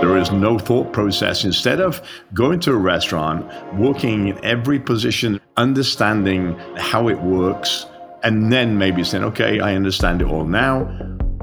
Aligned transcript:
There 0.00 0.16
is 0.16 0.30
no 0.30 0.58
thought 0.58 0.92
process. 0.92 1.44
Instead 1.44 1.80
of 1.80 2.02
going 2.34 2.60
to 2.60 2.72
a 2.72 2.76
restaurant, 2.76 3.46
working 3.74 4.28
in 4.28 4.44
every 4.44 4.78
position, 4.78 5.40
understanding 5.56 6.58
how 6.76 7.08
it 7.08 7.18
works, 7.20 7.86
and 8.22 8.52
then 8.52 8.76
maybe 8.78 9.04
saying, 9.04 9.24
okay, 9.24 9.60
I 9.60 9.74
understand 9.74 10.22
it 10.22 10.28
all 10.28 10.44
now. 10.44 10.88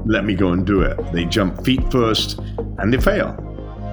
Let 0.04 0.24
me 0.24 0.34
go 0.34 0.52
and 0.52 0.66
do 0.66 0.82
it. 0.82 0.96
They 1.12 1.24
jump 1.24 1.64
feet 1.64 1.90
first 1.92 2.38
and 2.78 2.92
they 2.92 3.00
fail. 3.00 3.36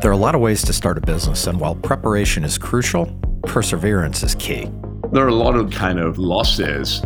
There 0.02 0.10
are 0.10 0.14
a 0.14 0.18
lot 0.18 0.34
of 0.34 0.42
ways 0.42 0.62
to 0.64 0.74
start 0.74 0.98
a 0.98 1.02
business, 1.02 1.46
and 1.46 1.60
while 1.60 1.76
preparation 1.76 2.44
is 2.44 2.58
crucial, 2.58 3.06
perseverance 3.44 4.24
is 4.24 4.34
key. 4.36 4.72
There 5.12 5.26
are 5.26 5.30
a 5.30 5.36
lot 5.36 5.56
of 5.56 5.72
kind 5.72 6.00
of 6.00 6.18
losses. 6.18 7.02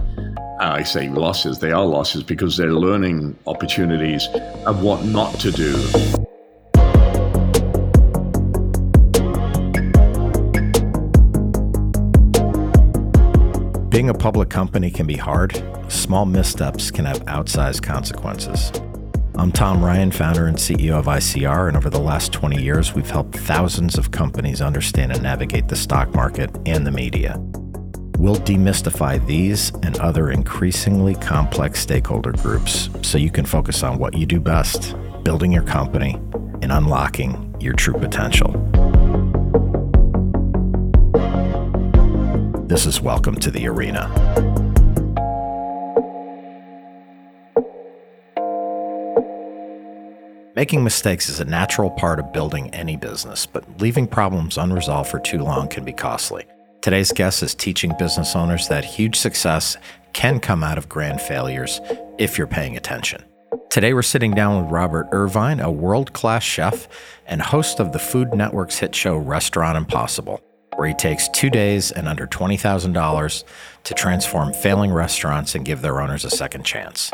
I 0.59 0.83
say 0.83 1.09
losses, 1.09 1.59
they 1.59 1.71
are 1.71 1.85
losses 1.85 2.23
because 2.23 2.55
they're 2.55 2.73
learning 2.73 3.37
opportunities 3.47 4.27
of 4.65 4.83
what 4.83 5.03
not 5.05 5.39
to 5.39 5.51
do. 5.51 6.22
Being 14.03 14.13
a 14.13 14.19
public 14.19 14.49
company 14.49 14.91
can 14.91 15.07
be 15.07 15.15
hard. 15.15 15.63
Small 15.87 16.25
missteps 16.25 16.91
can 16.91 17.05
have 17.05 17.23
outsized 17.23 17.83
consequences. 17.83 18.69
I'm 19.35 19.49
Tom 19.49 19.81
Ryan, 19.81 20.11
founder 20.11 20.47
and 20.47 20.57
CEO 20.57 20.99
of 20.99 21.05
ICR, 21.05 21.69
and 21.69 21.77
over 21.77 21.89
the 21.89 22.01
last 22.01 22.33
20 22.33 22.61
years, 22.61 22.93
we've 22.93 23.09
helped 23.09 23.37
thousands 23.37 23.97
of 23.97 24.11
companies 24.11 24.61
understand 24.61 25.13
and 25.13 25.23
navigate 25.23 25.69
the 25.69 25.77
stock 25.77 26.13
market 26.13 26.49
and 26.65 26.85
the 26.85 26.91
media. 26.91 27.37
We'll 28.17 28.35
demystify 28.35 29.25
these 29.25 29.71
and 29.83 29.97
other 29.99 30.31
increasingly 30.31 31.15
complex 31.15 31.79
stakeholder 31.79 32.33
groups 32.33 32.89
so 33.03 33.17
you 33.17 33.31
can 33.31 33.45
focus 33.45 33.83
on 33.83 33.99
what 33.99 34.17
you 34.17 34.25
do 34.25 34.41
best 34.41 34.97
building 35.23 35.53
your 35.53 35.63
company 35.63 36.15
and 36.61 36.73
unlocking 36.73 37.55
your 37.61 37.71
true 37.71 37.97
potential. 37.97 38.72
This 42.73 42.87
is 42.87 42.99
Welcome 42.99 43.35
to 43.35 43.51
the 43.51 43.67
Arena. 43.67 44.09
Making 50.55 50.83
mistakes 50.83 51.29
is 51.29 51.39
a 51.39 51.45
natural 51.45 51.91
part 51.91 52.17
of 52.17 52.33
building 52.33 52.73
any 52.73 52.97
business, 52.97 53.45
but 53.45 53.79
leaving 53.79 54.07
problems 54.07 54.57
unresolved 54.57 55.11
for 55.11 55.19
too 55.19 55.43
long 55.43 55.67
can 55.67 55.85
be 55.85 55.93
costly. 55.93 56.45
Today's 56.81 57.11
guest 57.11 57.43
is 57.43 57.53
teaching 57.53 57.93
business 57.99 58.35
owners 58.35 58.67
that 58.69 58.83
huge 58.83 59.17
success 59.17 59.77
can 60.13 60.39
come 60.39 60.63
out 60.63 60.79
of 60.79 60.89
grand 60.89 61.21
failures 61.21 61.79
if 62.17 62.39
you're 62.39 62.47
paying 62.47 62.75
attention. 62.75 63.23
Today, 63.69 63.93
we're 63.93 64.01
sitting 64.01 64.31
down 64.31 64.63
with 64.63 64.71
Robert 64.71 65.09
Irvine, 65.11 65.59
a 65.59 65.69
world 65.69 66.13
class 66.13 66.41
chef 66.41 66.87
and 67.27 67.39
host 67.39 67.79
of 67.79 67.91
the 67.91 67.99
Food 67.99 68.33
Network's 68.33 68.79
hit 68.79 68.95
show 68.95 69.15
Restaurant 69.15 69.77
Impossible 69.77 70.41
where 70.83 70.89
he 70.89 70.95
takes 70.95 71.29
two 71.29 71.49
days 71.49 71.93
and 71.93 72.09
under 72.09 72.27
$20,000 72.27 73.43
to 73.85 73.93
transform 73.93 74.51
failing 74.51 74.91
restaurants 74.91 75.55
and 75.55 75.63
give 75.63 75.81
their 75.81 76.01
owners 76.01 76.25
a 76.25 76.29
second 76.29 76.65
chance. 76.65 77.09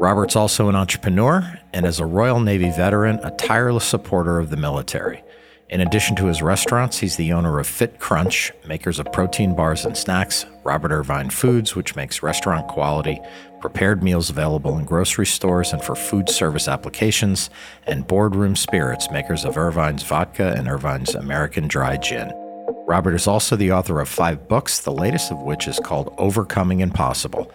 Robert's 0.00 0.34
also 0.34 0.68
an 0.68 0.74
entrepreneur 0.74 1.60
and, 1.72 1.86
as 1.86 2.00
a 2.00 2.06
Royal 2.06 2.40
Navy 2.40 2.72
veteran, 2.72 3.20
a 3.22 3.30
tireless 3.30 3.84
supporter 3.84 4.40
of 4.40 4.50
the 4.50 4.56
military. 4.56 5.22
In 5.68 5.80
addition 5.80 6.16
to 6.16 6.26
his 6.26 6.42
restaurants, 6.42 6.98
he's 6.98 7.14
the 7.14 7.32
owner 7.32 7.60
of 7.60 7.68
Fit 7.68 8.00
Crunch, 8.00 8.50
makers 8.66 8.98
of 8.98 9.12
protein 9.12 9.54
bars 9.54 9.84
and 9.84 9.96
snacks, 9.96 10.44
Robert 10.64 10.90
Irvine 10.90 11.30
Foods, 11.30 11.76
which 11.76 11.94
makes 11.94 12.20
restaurant 12.20 12.66
quality, 12.66 13.20
prepared 13.60 14.02
meals 14.02 14.28
available 14.28 14.76
in 14.76 14.84
grocery 14.84 15.26
stores 15.26 15.72
and 15.72 15.84
for 15.84 15.94
food 15.94 16.28
service 16.28 16.66
applications, 16.66 17.48
and 17.86 18.08
Boardroom 18.08 18.56
Spirits, 18.56 19.08
makers 19.12 19.44
of 19.44 19.56
Irvine's 19.56 20.02
Vodka 20.02 20.52
and 20.56 20.66
Irvine's 20.66 21.14
American 21.14 21.68
Dry 21.68 21.96
Gin. 21.96 22.32
Robert 22.66 23.14
is 23.14 23.26
also 23.26 23.56
the 23.56 23.72
author 23.72 24.00
of 24.00 24.08
five 24.08 24.48
books, 24.48 24.80
the 24.80 24.92
latest 24.92 25.30
of 25.30 25.42
which 25.42 25.68
is 25.68 25.78
called 25.78 26.14
Overcoming 26.16 26.80
Impossible. 26.80 27.50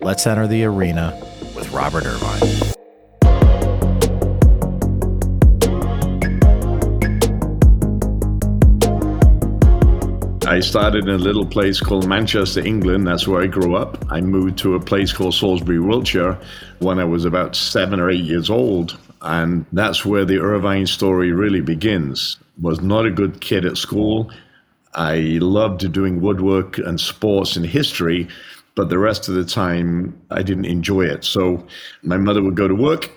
Let's 0.00 0.26
enter 0.26 0.46
the 0.46 0.64
arena 0.64 1.20
with 1.54 1.70
Robert 1.72 2.06
Irvine. 2.06 2.74
I 10.46 10.60
started 10.60 11.04
in 11.04 11.10
a 11.10 11.18
little 11.18 11.44
place 11.44 11.78
called 11.78 12.08
Manchester, 12.08 12.64
England. 12.64 13.06
That's 13.06 13.28
where 13.28 13.42
I 13.42 13.46
grew 13.48 13.76
up. 13.76 14.02
I 14.10 14.22
moved 14.22 14.56
to 14.58 14.76
a 14.76 14.80
place 14.80 15.12
called 15.12 15.34
Salisbury, 15.34 15.78
Wiltshire 15.78 16.38
when 16.78 16.98
I 16.98 17.04
was 17.04 17.26
about 17.26 17.54
seven 17.54 18.00
or 18.00 18.08
eight 18.08 18.24
years 18.24 18.48
old. 18.48 18.98
And 19.20 19.66
that's 19.72 20.06
where 20.06 20.24
the 20.24 20.38
Irvine 20.38 20.86
story 20.86 21.32
really 21.32 21.60
begins. 21.60 22.38
Was 22.60 22.80
not 22.80 23.06
a 23.06 23.10
good 23.10 23.40
kid 23.40 23.64
at 23.64 23.76
school 23.76 24.30
I 24.94 25.38
loved 25.40 25.92
doing 25.92 26.20
woodwork 26.20 26.78
and 26.78 27.00
sports 27.00 27.56
and 27.56 27.64
history, 27.64 28.28
but 28.74 28.88
the 28.88 28.98
rest 28.98 29.28
of 29.28 29.34
the 29.34 29.44
time 29.44 30.20
I 30.30 30.42
didn't 30.42 30.64
enjoy 30.64 31.02
it. 31.02 31.24
So 31.24 31.64
my 32.02 32.16
mother 32.16 32.42
would 32.42 32.56
go 32.56 32.68
to 32.68 32.74
work 32.74 33.10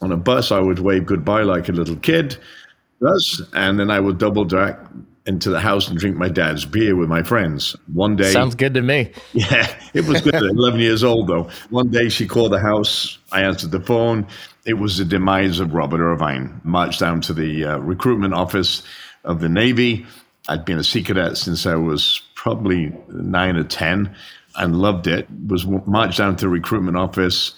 on 0.00 0.12
a 0.12 0.16
bus. 0.16 0.52
I 0.52 0.60
would 0.60 0.78
wave 0.78 1.06
goodbye 1.06 1.42
like 1.42 1.68
a 1.68 1.72
little 1.72 1.96
kid 1.96 2.36
does, 3.00 3.42
and 3.54 3.78
then 3.78 3.90
I 3.90 4.00
would 4.00 4.18
double 4.18 4.44
back 4.44 4.80
into 5.28 5.50
the 5.50 5.60
house 5.60 5.88
and 5.88 5.98
drink 5.98 6.16
my 6.16 6.28
dad's 6.28 6.64
beer 6.64 6.96
with 6.96 7.08
my 7.08 7.22
friends. 7.22 7.76
One 7.92 8.16
day 8.16 8.32
sounds 8.32 8.54
good 8.54 8.74
to 8.74 8.82
me. 8.82 9.12
Yeah, 9.32 9.72
it 9.94 10.06
was 10.06 10.20
good. 10.20 10.34
Eleven 10.34 10.80
years 10.80 11.04
old 11.04 11.28
though. 11.28 11.48
One 11.70 11.90
day 11.90 12.08
she 12.08 12.26
called 12.26 12.52
the 12.52 12.60
house. 12.60 13.18
I 13.30 13.42
answered 13.42 13.70
the 13.70 13.80
phone. 13.80 14.26
It 14.64 14.74
was 14.74 14.98
the 14.98 15.04
demise 15.04 15.60
of 15.60 15.74
Robert 15.74 16.00
Irvine. 16.00 16.60
Marched 16.64 17.00
down 17.00 17.20
to 17.22 17.32
the 17.32 17.64
uh, 17.64 17.78
recruitment 17.78 18.34
office 18.34 18.82
of 19.24 19.40
the 19.40 19.48
Navy 19.48 20.06
I'd 20.48 20.64
been 20.64 20.78
a 20.78 20.84
Sea 20.84 21.02
Cadet 21.02 21.36
since 21.36 21.66
I 21.66 21.76
was 21.76 22.22
probably 22.34 22.92
nine 23.08 23.56
or 23.56 23.64
10 23.64 24.14
and 24.56 24.76
loved 24.76 25.06
it. 25.06 25.28
Was 25.46 25.66
marched 25.66 26.18
down 26.18 26.36
to 26.36 26.46
the 26.46 26.48
recruitment 26.48 26.96
office. 26.96 27.54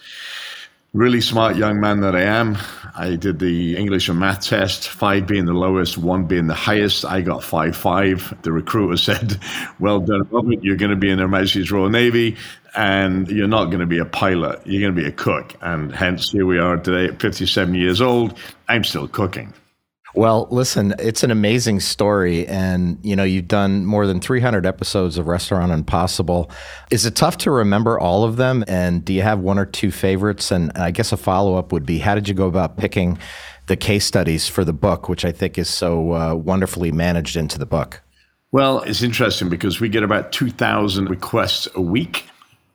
Really 0.93 1.21
smart 1.21 1.55
young 1.55 1.79
man 1.79 2.01
that 2.01 2.17
I 2.17 2.23
am. 2.23 2.59
I 2.97 3.15
did 3.15 3.39
the 3.39 3.77
English 3.77 4.09
and 4.09 4.19
math 4.19 4.45
test, 4.45 4.89
five 4.89 5.25
being 5.25 5.45
the 5.45 5.53
lowest, 5.53 5.97
one 5.97 6.25
being 6.25 6.49
the 6.49 6.55
highest. 6.55 7.05
I 7.05 7.21
got 7.21 7.45
five 7.45 7.77
five. 7.77 8.37
The 8.43 8.51
recruiter 8.51 8.97
said, 9.09 9.39
"Well 9.79 10.01
done, 10.01 10.27
Robert. 10.33 10.65
You're 10.65 10.75
going 10.77 10.91
to 10.91 10.97
be 10.97 11.09
in 11.09 11.21
Her 11.21 11.29
Majesty's 11.29 11.71
Royal 11.71 11.91
Navy, 11.91 12.37
and 12.75 13.29
you're 13.31 13.47
not 13.47 13.67
going 13.67 13.79
to 13.79 13.87
be 13.87 13.99
a 13.99 14.05
pilot. 14.05 14.61
You're 14.67 14.81
going 14.81 14.97
to 14.97 15.01
be 15.01 15.07
a 15.07 15.13
cook." 15.13 15.55
And 15.61 15.95
hence, 15.95 16.33
here 16.33 16.45
we 16.45 16.59
are 16.59 16.77
today 16.77 17.13
at 17.15 17.21
57 17.21 17.73
years 17.73 18.01
old. 18.01 18.37
I'm 18.69 18.83
still 18.83 19.07
cooking. 19.07 19.55
Well, 20.15 20.49
listen, 20.51 20.95
it's 20.99 21.23
an 21.23 21.31
amazing 21.31 21.81
story. 21.81 22.47
And, 22.49 22.99
you 23.03 23.15
know, 23.15 23.23
you've 23.23 23.49
done 23.49 23.85
more 23.85 24.07
than 24.07 24.21
300 24.21 24.67
episodes 24.67 25.19
of 25.19 25.29
Restaurant 25.29 25.71
Impossible. 25.71 26.51
Is 26.91 27.07
it 27.07 27.15
tough 27.15 27.39
to 27.39 27.51
remember 27.51 27.99
all 27.99 28.25
of 28.25 28.37
them? 28.37 28.65
And 28.67 29.05
do 29.05 29.13
you 29.13 29.23
have 29.23 29.39
one 29.39 29.59
or 29.59 29.67
two 29.67 29.91
favorites? 29.91 30.51
And 30.51 30.73
I 30.75 30.91
guess 30.91 31.13
a 31.13 31.17
follow 31.17 31.57
up 31.57 31.73
would 31.73 31.87
be 31.87 31.99
how 31.99 32.15
did 32.15 32.29
you 32.29 32.35
go 32.35 32.47
about 32.47 32.77
picking 32.77 33.19
the 33.67 33.77
case 33.77 34.05
studies 34.05 34.49
for 34.49 34.65
the 34.65 34.73
book, 34.73 35.09
which 35.09 35.25
I 35.25 35.31
think 35.31 35.57
is 35.57 35.69
so 35.69 36.13
uh, 36.13 36.35
wonderfully 36.35 36.91
managed 36.91 37.37
into 37.37 37.59
the 37.59 37.67
book? 37.67 38.03
Well, 38.53 38.81
it's 38.81 39.03
interesting 39.03 39.49
because 39.49 39.81
we 39.81 39.89
get 39.89 40.03
about 40.03 40.33
2,000 40.33 41.09
requests 41.09 41.69
a 41.77 41.81
week 41.81 42.25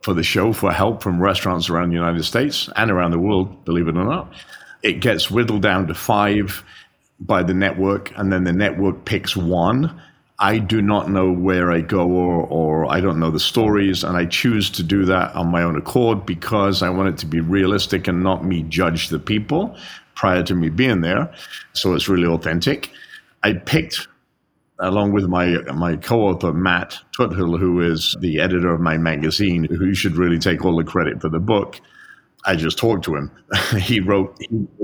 for 0.03 0.13
the 0.13 0.23
show 0.23 0.53
for 0.53 0.71
help 0.71 1.03
from 1.03 1.21
restaurants 1.21 1.69
around 1.69 1.89
the 1.89 1.95
United 1.95 2.23
States 2.23 2.69
and 2.77 2.89
around 2.89 3.11
the 3.11 3.19
world, 3.19 3.65
believe 3.65 3.89
it 3.89 3.97
or 3.97 4.05
not. 4.05 4.31
It 4.83 5.01
gets 5.01 5.29
whittled 5.29 5.63
down 5.63 5.87
to 5.87 5.93
five 5.93 6.63
by 7.19 7.43
the 7.43 7.53
network, 7.53 8.11
and 8.17 8.31
then 8.31 8.43
the 8.43 8.53
network 8.53 9.05
picks 9.05 9.35
one. 9.35 10.01
I 10.37 10.57
do 10.57 10.81
not 10.81 11.09
know 11.09 11.31
where 11.31 11.71
I 11.71 11.79
go 11.79 12.09
or, 12.09 12.45
or 12.47 12.91
I 12.91 12.99
don't 12.99 13.19
know 13.19 13.31
the 13.31 13.39
stories, 13.39 14.03
and 14.03 14.17
I 14.17 14.25
choose 14.25 14.69
to 14.71 14.83
do 14.83 15.05
that 15.05 15.33
on 15.33 15.49
my 15.49 15.63
own 15.63 15.77
accord 15.77 16.25
because 16.25 16.83
I 16.83 16.89
want 16.89 17.09
it 17.09 17.17
to 17.19 17.25
be 17.25 17.39
realistic 17.39 18.07
and 18.07 18.21
not 18.21 18.43
me 18.43 18.63
judge 18.63 19.09
the 19.09 19.19
people 19.19 19.77
prior 20.15 20.43
to 20.43 20.55
me 20.55 20.69
being 20.69 21.01
there. 21.01 21.33
So 21.73 21.93
it's 21.93 22.09
really 22.09 22.27
authentic. 22.27 22.91
I 23.43 23.53
picked, 23.53 24.07
along 24.79 25.13
with 25.13 25.25
my 25.27 25.57
my 25.73 25.95
co-author 25.95 26.51
Matt 26.51 26.97
Tuthill, 27.17 27.57
who 27.57 27.79
is 27.81 28.17
the 28.19 28.41
editor 28.41 28.73
of 28.73 28.81
my 28.81 28.97
magazine, 28.97 29.65
who 29.65 29.93
should 29.93 30.17
really 30.17 30.39
take 30.39 30.65
all 30.65 30.75
the 30.75 30.83
credit 30.83 31.21
for 31.21 31.29
the 31.29 31.39
book. 31.39 31.79
I 32.45 32.55
just 32.55 32.77
talked 32.77 33.03
to 33.05 33.15
him. 33.15 33.31
he, 33.79 33.99
wrote, 33.99 34.37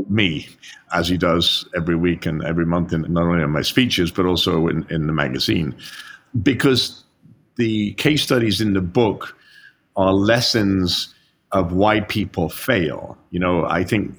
me, 0.10 0.48
as 0.94 1.08
he 1.08 1.18
does 1.18 1.68
every 1.76 1.96
week 1.96 2.26
and 2.26 2.44
every 2.44 2.66
month, 2.66 2.92
in, 2.94 3.02
not 3.14 3.24
only 3.24 3.44
in 3.44 3.52
my 3.52 3.62
speeches, 3.62 4.12
but 4.12 4.26
also 4.26 4.68
in, 4.68 4.86
in 4.90 5.08
the 5.08 5.14
magazine. 5.14 5.76
Because 6.42 7.04
the 7.56 7.94
case 7.94 8.24
studies 8.24 8.62
in 8.62 8.74
the 8.74 8.82
book 8.82 9.36
are 9.96 10.14
lessons 10.14 11.14
of 11.52 11.74
why 11.74 12.00
people 12.02 12.50
fail. 12.50 13.18
You 13.30 13.40
know, 13.40 13.66
I 13.66 13.84
think 13.84 14.18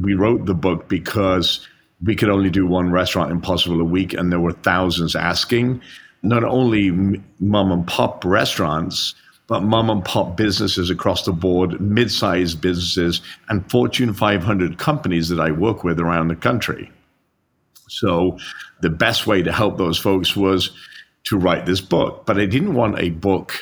we 0.00 0.14
wrote 0.14 0.46
the 0.46 0.54
book 0.54 0.88
because 0.88 1.66
we 2.02 2.16
could 2.16 2.30
only 2.30 2.50
do 2.50 2.66
one 2.66 2.90
restaurant 2.90 3.30
impossible 3.30 3.80
a 3.80 3.84
week 3.84 4.14
and 4.14 4.32
there 4.32 4.40
were 4.40 4.52
thousands 4.52 5.14
asking 5.14 5.82
not 6.22 6.44
only 6.44 6.90
mom 7.40 7.72
and 7.72 7.86
pop 7.86 8.24
restaurants 8.24 9.14
mom 9.58 9.90
and 9.90 10.04
pop 10.04 10.36
businesses 10.36 10.90
across 10.90 11.24
the 11.24 11.32
board 11.32 11.80
mid-sized 11.80 12.60
businesses 12.60 13.20
and 13.48 13.68
fortune 13.68 14.14
500 14.14 14.78
companies 14.78 15.28
that 15.28 15.40
i 15.40 15.50
work 15.50 15.82
with 15.82 15.98
around 15.98 16.28
the 16.28 16.36
country. 16.36 16.90
So 17.88 18.38
the 18.80 18.90
best 18.90 19.26
way 19.26 19.42
to 19.42 19.52
help 19.52 19.76
those 19.76 19.98
folks 19.98 20.36
was 20.36 20.70
to 21.24 21.36
write 21.36 21.66
this 21.66 21.80
book. 21.80 22.24
But 22.26 22.38
i 22.38 22.46
didn't 22.46 22.74
want 22.74 23.00
a 23.00 23.10
book 23.10 23.54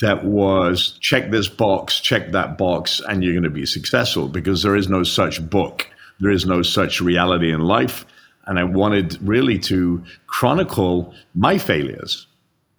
that 0.00 0.24
was 0.24 0.98
check 1.00 1.30
this 1.30 1.48
box 1.48 1.98
check 1.98 2.32
that 2.32 2.58
box 2.58 3.00
and 3.08 3.24
you're 3.24 3.32
going 3.32 3.42
to 3.42 3.48
be 3.48 3.64
successful 3.64 4.28
because 4.28 4.62
there 4.62 4.76
is 4.76 4.88
no 4.88 5.02
such 5.02 5.48
book. 5.48 5.88
There 6.20 6.30
is 6.30 6.44
no 6.44 6.62
such 6.62 7.00
reality 7.00 7.52
in 7.52 7.60
life. 7.60 8.04
And 8.46 8.58
I 8.58 8.64
wanted 8.64 9.16
really 9.22 9.58
to 9.60 10.02
chronicle 10.26 11.14
my 11.34 11.58
failures 11.58 12.26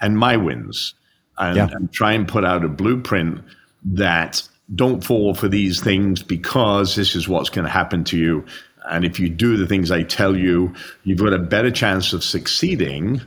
and 0.02 0.18
my 0.18 0.36
wins 0.36 0.94
and, 1.40 1.58
yeah. 1.58 1.70
and 1.72 1.92
try 1.92 2.14
and 2.14 2.28
put 2.28 2.46
out 2.46 2.64
a 2.64 2.70
blueprint 2.70 3.42
that 3.84 4.48
don't 4.76 5.04
fall 5.04 5.34
for 5.34 5.48
these 5.48 5.82
things 5.82 6.22
because 6.22 6.96
this 6.96 7.16
is 7.16 7.28
what's 7.28 7.50
going 7.50 7.66
to 7.66 7.72
happen 7.72 8.04
to 8.06 8.18
you. 8.18 8.46
And 8.90 9.04
if 9.06 9.20
you 9.20 9.30
do 9.30 9.58
the 9.58 9.68
things 9.68 9.92
I 9.92 10.04
tell 10.04 10.36
you, 10.36 10.74
you've 11.04 11.20
got 11.20 11.34
a 11.34 11.40
better 11.40 11.72
chance 11.72 12.14
of 12.14 12.24
succeeding. 12.24 13.22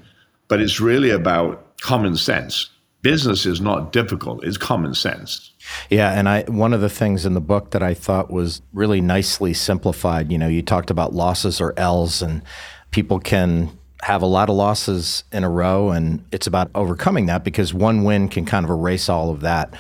But 0.49 0.61
it's 0.61 0.81
really 0.81 1.11
about 1.11 1.79
common 1.81 2.17
sense. 2.17 2.69
Business 3.01 3.47
is 3.47 3.61
not 3.61 3.93
difficult, 3.93 4.45
it's 4.45 4.57
common 4.57 4.95
sense. 4.95 5.51
Yeah, 5.91 6.13
and 6.13 6.29
I 6.29 6.43
one 6.43 6.73
of 6.73 6.81
the 6.81 6.89
things 6.89 7.27
in 7.27 7.35
the 7.35 7.41
book 7.41 7.73
that 7.73 7.83
I 7.83 7.95
thought 7.95 8.31
was 8.31 8.63
really 8.73 9.01
nicely 9.01 9.55
simplified, 9.55 10.31
you 10.31 10.39
know, 10.39 10.47
you 10.47 10.63
talked 10.63 10.91
about 10.91 11.13
losses 11.13 11.61
or 11.61 11.75
L's 11.77 12.23
and 12.23 12.43
people 12.93 13.19
can 13.19 13.77
have 14.03 14.21
a 14.21 14.27
lot 14.27 14.49
of 14.49 14.57
losses 14.57 15.23
in 15.33 15.45
a 15.45 15.49
row 15.49 15.91
and 15.91 16.25
it's 16.33 16.47
about 16.47 16.71
overcoming 16.75 17.27
that 17.27 17.45
because 17.45 17.73
one 17.73 18.03
win 18.03 18.29
can 18.29 18.45
kind 18.45 18.65
of 18.65 18.71
erase 18.71 19.09
all 19.09 19.31
of 19.31 19.41
that. 19.41 19.73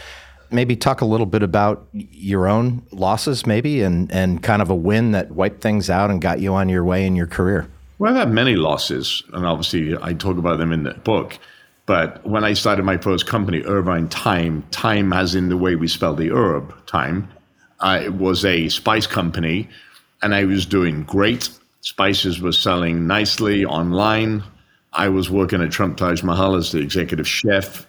Maybe 0.50 0.76
talk 0.76 1.00
a 1.00 1.04
little 1.04 1.26
bit 1.26 1.42
about 1.42 1.86
your 1.92 2.46
own 2.46 2.86
losses 2.92 3.46
maybe 3.46 3.82
and 3.82 4.10
and 4.12 4.42
kind 4.42 4.62
of 4.62 4.70
a 4.70 4.74
win 4.74 5.12
that 5.12 5.32
wiped 5.32 5.60
things 5.60 5.90
out 5.90 6.10
and 6.10 6.22
got 6.22 6.40
you 6.40 6.54
on 6.54 6.68
your 6.68 6.84
way 6.84 7.04
in 7.04 7.16
your 7.16 7.26
career. 7.26 7.68
Well, 7.98 8.12
I've 8.12 8.18
had 8.18 8.30
many 8.32 8.54
losses 8.54 9.22
and 9.32 9.44
obviously 9.44 9.96
I 10.00 10.12
talk 10.14 10.38
about 10.38 10.58
them 10.58 10.72
in 10.72 10.84
the 10.84 10.94
book. 10.94 11.38
But 11.86 12.24
when 12.24 12.44
I 12.44 12.52
started 12.52 12.84
my 12.84 12.96
first 12.96 13.26
company, 13.26 13.62
Irvine 13.62 14.08
Thyme, 14.08 14.62
thyme 14.70 15.12
as 15.12 15.34
in 15.34 15.48
the 15.48 15.56
way 15.56 15.74
we 15.74 15.88
spell 15.88 16.14
the 16.14 16.30
herb, 16.30 16.72
thyme, 16.86 17.28
I 17.80 18.08
was 18.08 18.44
a 18.44 18.68
spice 18.68 19.08
company 19.08 19.68
and 20.22 20.32
I 20.32 20.44
was 20.44 20.64
doing 20.64 21.02
great. 21.02 21.50
Spices 21.82 22.40
were 22.40 22.52
selling 22.52 23.08
nicely 23.08 23.64
online. 23.64 24.44
I 24.92 25.08
was 25.08 25.28
working 25.28 25.60
at 25.60 25.72
Trump 25.72 25.96
Taj 25.96 26.22
Mahal 26.22 26.54
as 26.54 26.70
the 26.70 26.78
executive 26.78 27.26
chef. 27.26 27.88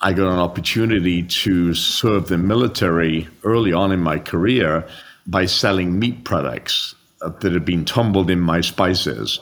I 0.00 0.14
got 0.14 0.32
an 0.32 0.38
opportunity 0.38 1.22
to 1.22 1.74
serve 1.74 2.28
the 2.28 2.38
military 2.38 3.28
early 3.42 3.70
on 3.70 3.92
in 3.92 4.00
my 4.00 4.18
career 4.18 4.88
by 5.26 5.44
selling 5.44 5.98
meat 5.98 6.24
products 6.24 6.94
that 7.20 7.52
had 7.52 7.66
been 7.66 7.84
tumbled 7.84 8.30
in 8.30 8.40
my 8.40 8.62
spices. 8.62 9.40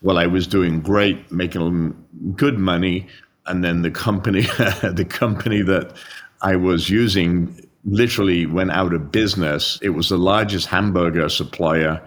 Well, 0.00 0.16
I 0.16 0.26
was 0.26 0.46
doing 0.46 0.80
great, 0.80 1.30
making 1.30 1.94
good 2.34 2.58
money, 2.58 3.06
and 3.44 3.62
then 3.62 3.82
the 3.82 3.90
company 3.90 4.42
the 4.82 5.06
company 5.06 5.60
that 5.60 5.94
I 6.40 6.56
was 6.56 6.88
using 6.88 7.68
literally 7.84 8.46
went 8.46 8.70
out 8.70 8.94
of 8.94 9.12
business. 9.12 9.78
It 9.82 9.90
was 9.90 10.08
the 10.08 10.16
largest 10.16 10.68
hamburger 10.68 11.28
supplier 11.28 12.00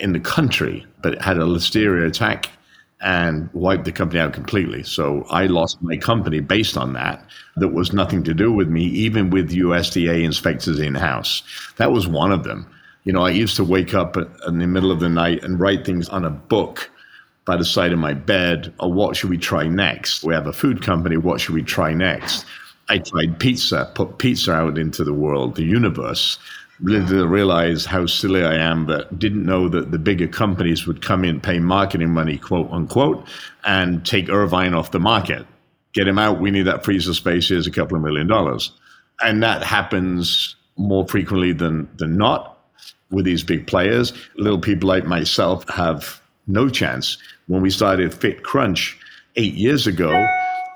in 0.00 0.12
the 0.12 0.20
country, 0.20 0.86
but 1.02 1.20
had 1.20 1.38
a 1.38 1.42
listeria 1.42 2.06
attack 2.06 2.50
and 3.00 3.50
wiped 3.52 3.84
the 3.84 3.92
company 3.92 4.20
out 4.20 4.32
completely. 4.32 4.82
So 4.82 5.24
I 5.30 5.46
lost 5.46 5.82
my 5.82 5.96
company 5.96 6.40
based 6.40 6.76
on 6.76 6.94
that. 6.94 7.24
That 7.56 7.68
was 7.68 7.92
nothing 7.92 8.24
to 8.24 8.34
do 8.34 8.52
with 8.52 8.68
me, 8.68 8.84
even 8.84 9.30
with 9.30 9.50
USDA 9.50 10.24
inspectors 10.24 10.78
in 10.78 10.94
house. 10.94 11.42
That 11.76 11.92
was 11.92 12.08
one 12.08 12.32
of 12.32 12.44
them. 12.44 12.66
You 13.04 13.12
know, 13.12 13.22
I 13.22 13.30
used 13.30 13.56
to 13.56 13.64
wake 13.64 13.94
up 13.94 14.16
in 14.16 14.58
the 14.58 14.66
middle 14.66 14.90
of 14.90 15.00
the 15.00 15.08
night 15.08 15.44
and 15.44 15.60
write 15.60 15.84
things 15.84 16.08
on 16.08 16.24
a 16.24 16.30
book 16.30 16.90
by 17.44 17.56
the 17.56 17.64
side 17.64 17.92
of 17.92 17.98
my 17.98 18.12
bed, 18.12 18.74
or 18.80 18.92
what 18.92 19.16
should 19.16 19.30
we 19.30 19.38
try 19.38 19.68
next? 19.68 20.24
We 20.24 20.34
have 20.34 20.48
a 20.48 20.52
food 20.52 20.82
company, 20.82 21.16
what 21.16 21.40
should 21.40 21.54
we 21.54 21.62
try 21.62 21.94
next? 21.94 22.44
I 22.88 22.98
tried 22.98 23.38
pizza, 23.38 23.90
put 23.94 24.18
pizza 24.18 24.52
out 24.52 24.78
into 24.78 25.04
the 25.04 25.14
world, 25.14 25.54
the 25.54 25.64
universe. 25.64 26.38
Really 26.80 27.26
realize 27.26 27.86
how 27.86 28.04
silly 28.06 28.44
I 28.44 28.54
am, 28.56 28.84
but 28.84 29.18
didn't 29.18 29.46
know 29.46 29.68
that 29.68 29.92
the 29.92 29.98
bigger 29.98 30.28
companies 30.28 30.86
would 30.86 31.00
come 31.00 31.24
in, 31.24 31.40
pay 31.40 31.58
marketing 31.58 32.10
money, 32.10 32.36
quote 32.36 32.70
unquote, 32.70 33.26
and 33.64 34.04
take 34.04 34.28
Irvine 34.28 34.74
off 34.74 34.90
the 34.90 35.00
market. 35.00 35.46
Get 35.94 36.06
him 36.06 36.18
out. 36.18 36.40
We 36.40 36.50
need 36.50 36.66
that 36.66 36.84
freezer 36.84 37.14
space. 37.14 37.48
Here's 37.48 37.66
a 37.66 37.70
couple 37.70 37.96
of 37.96 38.02
million 38.02 38.26
dollars. 38.26 38.72
And 39.22 39.42
that 39.42 39.62
happens 39.62 40.54
more 40.76 41.08
frequently 41.08 41.52
than, 41.52 41.88
than 41.96 42.18
not 42.18 42.58
with 43.10 43.24
these 43.24 43.42
big 43.42 43.66
players. 43.66 44.12
Little 44.36 44.60
people 44.60 44.88
like 44.88 45.06
myself 45.06 45.66
have 45.70 46.20
no 46.46 46.68
chance. 46.68 47.16
When 47.46 47.62
we 47.62 47.70
started 47.70 48.12
Fit 48.12 48.42
Crunch 48.42 48.98
eight 49.36 49.54
years 49.54 49.86
ago, 49.86 50.26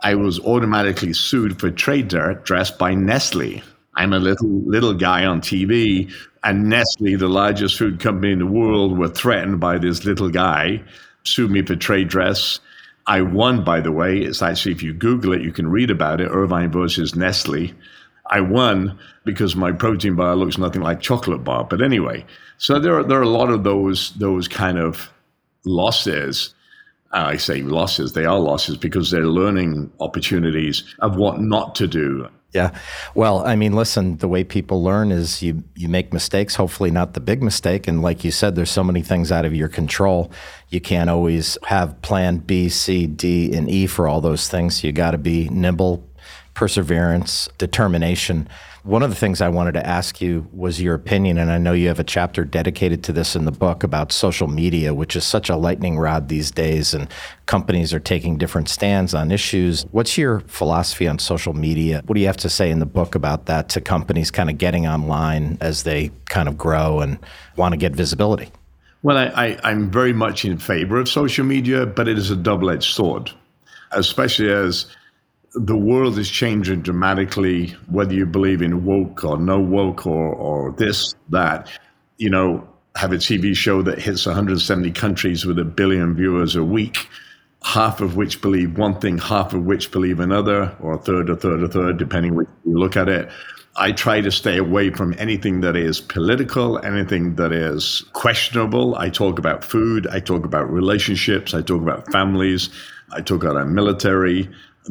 I 0.02 0.14
was 0.14 0.40
automatically 0.40 1.12
sued 1.12 1.60
for 1.60 1.70
trade 1.70 2.08
dress 2.08 2.70
by 2.70 2.94
Nestle. 2.94 3.62
I'm 3.94 4.12
a 4.12 4.18
little 4.18 4.48
little 4.48 4.94
guy 4.94 5.24
on 5.24 5.40
TV, 5.40 6.12
and 6.44 6.68
Nestle, 6.68 7.16
the 7.16 7.28
largest 7.28 7.76
food 7.76 8.00
company 8.00 8.32
in 8.32 8.38
the 8.38 8.46
world, 8.46 8.98
were 8.98 9.08
threatened 9.08 9.60
by 9.60 9.78
this 9.78 10.04
little 10.04 10.30
guy, 10.30 10.82
sued 11.24 11.50
me 11.50 11.62
for 11.62 11.76
trade 11.76 12.08
dress. 12.08 12.60
I 13.06 13.22
won, 13.22 13.64
by 13.64 13.80
the 13.80 13.92
way. 13.92 14.18
It's 14.18 14.42
actually, 14.42 14.72
if 14.72 14.82
you 14.82 14.92
Google 14.92 15.32
it, 15.32 15.42
you 15.42 15.52
can 15.52 15.68
read 15.68 15.90
about 15.90 16.20
it 16.20 16.28
Irvine 16.30 16.70
versus 16.70 17.16
Nestle. 17.16 17.74
I 18.26 18.40
won 18.40 18.96
because 19.24 19.56
my 19.56 19.72
protein 19.72 20.14
bar 20.14 20.36
looks 20.36 20.58
nothing 20.58 20.82
like 20.82 21.00
chocolate 21.00 21.42
bar. 21.42 21.64
But 21.64 21.82
anyway, 21.82 22.24
so 22.58 22.78
there 22.78 22.98
are, 22.98 23.02
there 23.02 23.18
are 23.18 23.22
a 23.22 23.28
lot 23.28 23.50
of 23.50 23.64
those, 23.64 24.12
those 24.12 24.46
kind 24.46 24.78
of 24.78 25.10
losses, 25.64 26.54
I 27.12 27.36
say 27.36 27.62
losses, 27.62 28.12
they 28.12 28.24
are 28.24 28.38
losses 28.38 28.76
because 28.76 29.10
they're 29.10 29.26
learning 29.26 29.90
opportunities 29.98 30.84
of 31.00 31.16
what 31.16 31.40
not 31.40 31.74
to 31.76 31.88
do. 31.88 32.28
Yeah. 32.52 32.76
Well, 33.14 33.46
I 33.46 33.54
mean, 33.54 33.74
listen, 33.74 34.16
the 34.16 34.26
way 34.26 34.42
people 34.42 34.82
learn 34.82 35.12
is 35.12 35.40
you 35.40 35.62
you 35.76 35.88
make 35.88 36.12
mistakes, 36.12 36.56
hopefully 36.56 36.90
not 36.90 37.14
the 37.14 37.20
big 37.20 37.42
mistake. 37.44 37.86
And 37.86 38.02
like 38.02 38.24
you 38.24 38.32
said, 38.32 38.56
there's 38.56 38.70
so 38.70 38.82
many 38.82 39.02
things 39.02 39.30
out 39.30 39.44
of 39.44 39.54
your 39.54 39.68
control. 39.68 40.32
You 40.68 40.80
can't 40.80 41.08
always 41.08 41.56
have 41.66 42.00
plan 42.02 42.38
B, 42.38 42.68
C, 42.68 43.06
D, 43.06 43.54
and 43.54 43.70
E 43.70 43.86
for 43.86 44.08
all 44.08 44.20
those 44.20 44.48
things. 44.48 44.82
You 44.82 44.90
got 44.90 45.12
to 45.12 45.18
be 45.18 45.48
nimble, 45.48 46.04
perseverance, 46.60 47.48
determination. 47.56 48.46
One 48.82 49.02
of 49.02 49.08
the 49.08 49.16
things 49.16 49.40
I 49.40 49.48
wanted 49.48 49.72
to 49.72 49.86
ask 49.86 50.20
you 50.20 50.46
was 50.52 50.78
your 50.78 50.94
opinion, 50.94 51.38
and 51.38 51.50
I 51.50 51.56
know 51.56 51.72
you 51.72 51.88
have 51.88 51.98
a 51.98 52.04
chapter 52.04 52.44
dedicated 52.44 53.02
to 53.04 53.14
this 53.14 53.34
in 53.34 53.46
the 53.46 53.50
book 53.50 53.82
about 53.82 54.12
social 54.12 54.46
media, 54.46 54.92
which 54.92 55.16
is 55.16 55.24
such 55.24 55.48
a 55.48 55.56
lightning 55.56 55.98
rod 55.98 56.28
these 56.28 56.50
days, 56.50 56.92
and 56.92 57.08
companies 57.46 57.94
are 57.94 57.98
taking 57.98 58.36
different 58.36 58.68
stands 58.68 59.14
on 59.14 59.32
issues. 59.32 59.86
What's 59.90 60.18
your 60.18 60.40
philosophy 60.40 61.08
on 61.08 61.18
social 61.18 61.54
media? 61.54 62.02
What 62.04 62.14
do 62.14 62.20
you 62.20 62.26
have 62.26 62.36
to 62.36 62.50
say 62.50 62.70
in 62.70 62.78
the 62.78 62.84
book 62.84 63.14
about 63.14 63.46
that 63.46 63.70
to 63.70 63.80
companies 63.80 64.30
kind 64.30 64.50
of 64.50 64.58
getting 64.58 64.86
online 64.86 65.56
as 65.62 65.84
they 65.84 66.10
kind 66.26 66.46
of 66.46 66.58
grow 66.58 67.00
and 67.00 67.18
want 67.56 67.72
to 67.72 67.78
get 67.78 67.92
visibility? 67.92 68.50
Well, 69.02 69.16
I, 69.16 69.56
I, 69.64 69.70
am 69.70 69.90
very 69.90 70.12
much 70.12 70.44
in 70.44 70.58
favor 70.58 71.00
of 71.00 71.08
social 71.08 71.46
media, 71.46 71.86
but 71.86 72.06
it 72.06 72.18
is 72.18 72.30
a 72.30 72.36
double 72.36 72.68
edged 72.68 72.94
sword, 72.94 73.30
especially 73.92 74.52
as 74.52 74.94
the 75.54 75.76
world 75.76 76.18
is 76.18 76.30
changing 76.30 76.82
dramatically, 76.82 77.68
whether 77.88 78.14
you 78.14 78.26
believe 78.26 78.62
in 78.62 78.84
woke 78.84 79.24
or 79.24 79.36
no 79.36 79.58
woke 79.58 80.06
or, 80.06 80.34
or 80.34 80.72
this, 80.72 81.14
that. 81.30 81.68
You 82.18 82.30
know, 82.30 82.68
have 82.96 83.12
a 83.12 83.16
TV 83.16 83.56
show 83.56 83.82
that 83.82 83.98
hits 83.98 84.26
170 84.26 84.90
countries 84.92 85.44
with 85.44 85.58
a 85.58 85.64
billion 85.64 86.14
viewers 86.14 86.54
a 86.54 86.64
week, 86.64 87.08
half 87.62 88.00
of 88.00 88.16
which 88.16 88.40
believe 88.40 88.78
one 88.78 89.00
thing, 89.00 89.18
half 89.18 89.52
of 89.54 89.64
which 89.64 89.90
believe 89.90 90.20
another, 90.20 90.76
or 90.80 90.94
a 90.94 90.98
third, 90.98 91.30
a 91.30 91.36
third, 91.36 91.62
a 91.62 91.68
third, 91.68 91.98
depending 91.98 92.34
which 92.34 92.48
you 92.64 92.78
look 92.78 92.96
at 92.96 93.08
it. 93.08 93.28
I 93.76 93.92
try 93.92 94.20
to 94.20 94.30
stay 94.30 94.58
away 94.58 94.90
from 94.90 95.14
anything 95.18 95.60
that 95.60 95.76
is 95.76 96.00
political, 96.00 96.84
anything 96.84 97.36
that 97.36 97.52
is 97.52 98.04
questionable. 98.12 98.96
I 98.96 99.08
talk 99.08 99.38
about 99.38 99.64
food, 99.64 100.06
I 100.08 100.20
talk 100.20 100.44
about 100.44 100.70
relationships, 100.70 101.54
I 101.54 101.62
talk 101.62 101.80
about 101.80 102.10
families, 102.10 102.68
I 103.12 103.20
talk 103.20 103.42
about 103.42 103.56
our 103.56 103.64
military 103.64 104.48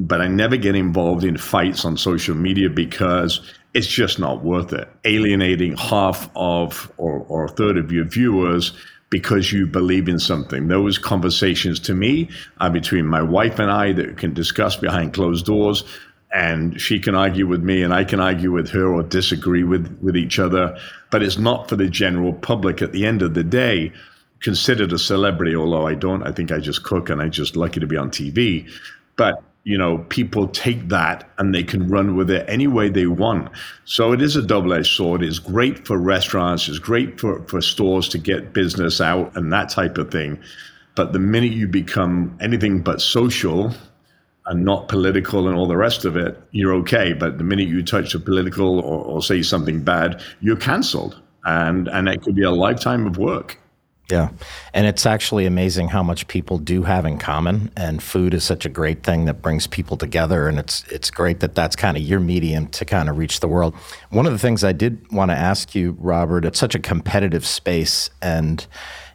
but 0.08 0.22
I 0.22 0.28
never 0.28 0.58
get 0.58 0.76
involved 0.76 1.24
in 1.24 1.38
fights 1.38 1.84
on 1.86 1.98
social 1.98 2.36
media 2.36 2.70
because 2.70 3.42
it's 3.74 3.88
just 3.88 4.20
not 4.20 4.44
worth 4.44 4.74
it. 4.74 4.88
Alienating 5.06 5.76
half 5.78 6.30
of 6.36 6.92
or, 6.98 7.26
or 7.28 7.46
a 7.46 7.50
third 7.50 7.78
of 7.78 7.92
your 7.92 8.06
viewers 8.06 8.74
because 9.10 9.52
you 9.52 9.66
believe 9.66 10.08
in 10.08 10.20
something. 10.20 10.68
Those 10.68 10.98
conversations 10.98 11.80
to 11.82 11.94
me 11.94 12.30
are 12.60 12.70
between 12.70 13.06
my 13.08 13.22
wife 13.22 13.60
and 13.60 13.72
I 13.72 13.92
that 13.94 14.18
can 14.18 14.34
discuss 14.34 14.76
behind 14.76 15.14
closed 15.14 15.46
doors. 15.46 15.84
And 16.32 16.80
she 16.80 17.00
can 17.00 17.16
argue 17.16 17.48
with 17.48 17.64
me 17.64 17.82
and 17.82 17.92
I 17.92 18.04
can 18.04 18.20
argue 18.20 18.52
with 18.52 18.70
her 18.70 18.94
or 18.94 19.02
disagree 19.02 19.64
with, 19.64 19.98
with 20.02 20.16
each 20.16 20.38
other. 20.38 20.78
But 21.10 21.24
it's 21.24 21.40
not 21.40 21.68
for 21.68 21.76
the 21.76 21.90
general 21.90 22.34
public 22.34 22.82
at 22.84 22.92
the 22.92 23.06
end 23.06 23.24
of 23.24 23.34
the 23.34 23.44
day 23.44 23.92
considered 24.42 24.94
a 24.94 25.00
celebrity, 25.00 25.56
although 25.56 25.88
I 25.88 25.96
don't. 25.96 26.24
I 26.24 26.32
think 26.32 26.52
I 26.52 26.60
just 26.60 26.84
cook 26.84 27.10
and 27.10 27.22
I'm 27.22 27.32
just 27.32 27.56
lucky 27.56 27.80
to 27.80 27.88
be 27.88 27.98
on 27.98 28.12
TV. 28.12 28.72
But 29.16 29.44
you 29.70 29.78
know, 29.78 30.00
people 30.10 30.48
take 30.48 30.88
that 30.88 31.30
and 31.38 31.54
they 31.54 31.64
can 31.64 31.88
run 31.88 32.16
with 32.16 32.32
it 32.32 32.44
any 32.50 32.66
way 32.66 32.90
they 32.90 33.06
want. 33.06 33.52
So 33.86 34.14
it 34.14 34.20
is 34.20 34.36
a 34.36 34.42
double 34.42 34.74
edged 34.74 34.96
sword. 34.96 35.22
It's 35.22 35.38
great 35.38 35.86
for 35.86 35.96
restaurants, 36.00 36.68
it's 36.68 36.80
great 36.80 37.20
for, 37.20 37.44
for 37.44 37.62
stores 37.62 38.10
to 38.10 38.18
get 38.18 38.52
business 38.52 39.00
out 39.00 39.38
and 39.38 39.54
that 39.54 39.70
type 39.70 40.00
of 40.00 40.10
thing. 40.10 40.40
But 40.96 41.14
the 41.14 41.20
minute 41.20 41.52
you 41.52 41.68
become 41.68 42.36
anything 42.42 42.82
but 42.82 43.00
social 43.00 43.72
and 44.48 44.66
not 44.66 44.88
political 44.88 45.48
and 45.48 45.56
all 45.56 45.68
the 45.68 45.78
rest 45.78 46.04
of 46.04 46.18
it, 46.18 46.36
you're 46.50 46.74
okay. 46.74 47.14
But 47.14 47.38
the 47.38 47.44
minute 47.44 47.68
you 47.68 47.84
touch 47.84 48.14
the 48.14 48.20
political 48.20 48.80
or, 48.80 49.06
or 49.06 49.22
say 49.22 49.44
something 49.44 49.84
bad, 49.84 50.20
you're 50.42 50.58
canceled. 50.58 51.22
And, 51.46 51.88
and 51.90 52.10
it 52.10 52.24
could 52.24 52.34
be 52.34 52.42
a 52.42 52.50
lifetime 52.50 53.06
of 53.06 53.20
work. 53.20 53.60
Yeah. 54.10 54.30
And 54.74 54.88
it's 54.88 55.06
actually 55.06 55.46
amazing 55.46 55.90
how 55.90 56.02
much 56.02 56.28
people 56.28 56.58
do 56.58 56.82
have 56.84 57.06
in 57.06 57.20
common 57.20 57.72
and 57.78 58.02
food 58.02 58.34
is 58.34 58.44
such 58.44 58.66
a 58.66 58.70
great 58.70 59.04
thing 59.04 59.26
that 59.26 59.42
brings 59.42 59.68
people 59.68 59.98
together 59.98 60.48
and 60.48 60.58
it's 60.58 60.84
it's 60.90 61.12
great 61.12 61.42
that 61.42 61.54
that's 61.54 61.76
kind 61.76 61.96
of 61.96 62.02
your 62.02 62.20
medium 62.20 62.68
to 62.70 62.86
kind 62.86 63.08
of 63.10 63.18
reach 63.20 63.40
the 63.40 63.48
world. 63.48 63.76
One 64.10 64.26
of 64.26 64.32
the 64.32 64.40
things 64.40 64.64
I 64.64 64.72
did 64.72 65.12
want 65.12 65.30
to 65.30 65.36
ask 65.36 65.76
you 65.76 65.96
Robert, 66.00 66.44
it's 66.44 66.58
such 66.58 66.74
a 66.74 66.80
competitive 66.80 67.46
space 67.46 68.10
and 68.22 68.66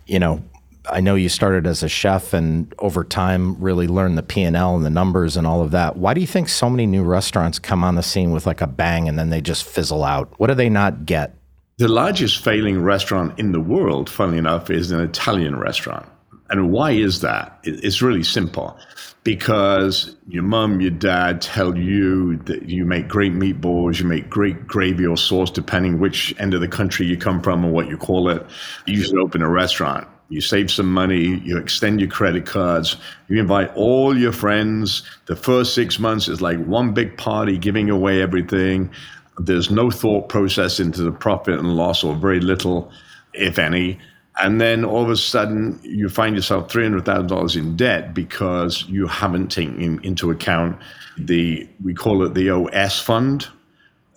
you 0.06 0.18
know, 0.18 0.44
I 0.88 1.00
know 1.00 1.14
you 1.14 1.28
started 1.28 1.66
as 1.66 1.82
a 1.82 1.88
chef 1.88 2.32
and 2.32 2.72
over 2.78 3.02
time 3.02 3.56
really 3.60 3.88
learned 3.88 4.18
the 4.18 4.22
P&L 4.22 4.76
and 4.76 4.84
the 4.84 4.90
numbers 4.90 5.36
and 5.36 5.46
all 5.46 5.62
of 5.62 5.70
that. 5.72 5.96
Why 5.96 6.14
do 6.14 6.20
you 6.20 6.26
think 6.26 6.48
so 6.48 6.68
many 6.68 6.86
new 6.86 7.02
restaurants 7.02 7.58
come 7.58 7.82
on 7.82 7.94
the 7.94 8.02
scene 8.02 8.32
with 8.32 8.46
like 8.46 8.60
a 8.60 8.66
bang 8.66 9.08
and 9.08 9.18
then 9.18 9.30
they 9.30 9.40
just 9.40 9.64
fizzle 9.64 10.04
out? 10.04 10.32
What 10.38 10.48
do 10.48 10.54
they 10.54 10.68
not 10.68 11.06
get? 11.06 11.34
The 11.76 11.88
largest 11.88 12.44
failing 12.44 12.82
restaurant 12.82 13.36
in 13.36 13.50
the 13.50 13.60
world, 13.60 14.08
funnily 14.08 14.38
enough, 14.38 14.70
is 14.70 14.92
an 14.92 15.00
Italian 15.00 15.58
restaurant. 15.58 16.06
And 16.50 16.70
why 16.70 16.92
is 16.92 17.20
that? 17.22 17.58
It's 17.64 18.00
really 18.00 18.22
simple. 18.22 18.78
Because 19.24 20.14
your 20.28 20.44
mom, 20.44 20.80
your 20.80 20.92
dad 20.92 21.42
tell 21.42 21.76
you 21.76 22.36
that 22.44 22.68
you 22.68 22.84
make 22.84 23.08
great 23.08 23.32
meatballs, 23.32 23.98
you 23.98 24.06
make 24.06 24.30
great 24.30 24.68
gravy 24.68 25.04
or 25.04 25.16
sauce, 25.16 25.50
depending 25.50 25.98
which 25.98 26.32
end 26.38 26.54
of 26.54 26.60
the 26.60 26.68
country 26.68 27.06
you 27.06 27.16
come 27.16 27.42
from 27.42 27.64
or 27.64 27.72
what 27.72 27.88
you 27.88 27.96
call 27.96 28.28
it. 28.28 28.46
You 28.86 29.02
should 29.02 29.18
open 29.18 29.42
a 29.42 29.48
restaurant. 29.48 30.06
You 30.28 30.40
save 30.40 30.70
some 30.70 30.92
money, 30.92 31.40
you 31.44 31.58
extend 31.58 32.00
your 32.00 32.08
credit 32.08 32.46
cards, 32.46 32.96
you 33.28 33.38
invite 33.38 33.74
all 33.74 34.16
your 34.16 34.32
friends. 34.32 35.02
The 35.26 35.36
first 35.36 35.74
six 35.74 35.98
months 35.98 36.28
is 36.28 36.40
like 36.40 36.64
one 36.64 36.94
big 36.94 37.16
party, 37.16 37.58
giving 37.58 37.90
away 37.90 38.22
everything. 38.22 38.90
There's 39.38 39.70
no 39.70 39.90
thought 39.90 40.28
process 40.28 40.78
into 40.78 41.02
the 41.02 41.12
profit 41.12 41.58
and 41.58 41.76
loss, 41.76 42.04
or 42.04 42.14
very 42.14 42.40
little, 42.40 42.90
if 43.32 43.58
any. 43.58 43.98
And 44.38 44.60
then 44.60 44.84
all 44.84 45.02
of 45.02 45.10
a 45.10 45.16
sudden, 45.16 45.78
you 45.82 46.08
find 46.08 46.34
yourself 46.34 46.68
$300,000 46.68 47.56
in 47.56 47.76
debt 47.76 48.14
because 48.14 48.84
you 48.88 49.06
haven't 49.06 49.48
taken 49.48 50.02
into 50.02 50.30
account 50.30 50.76
the, 51.16 51.68
we 51.82 51.94
call 51.94 52.24
it 52.24 52.34
the 52.34 52.50
OS 52.50 53.00
fund. 53.00 53.48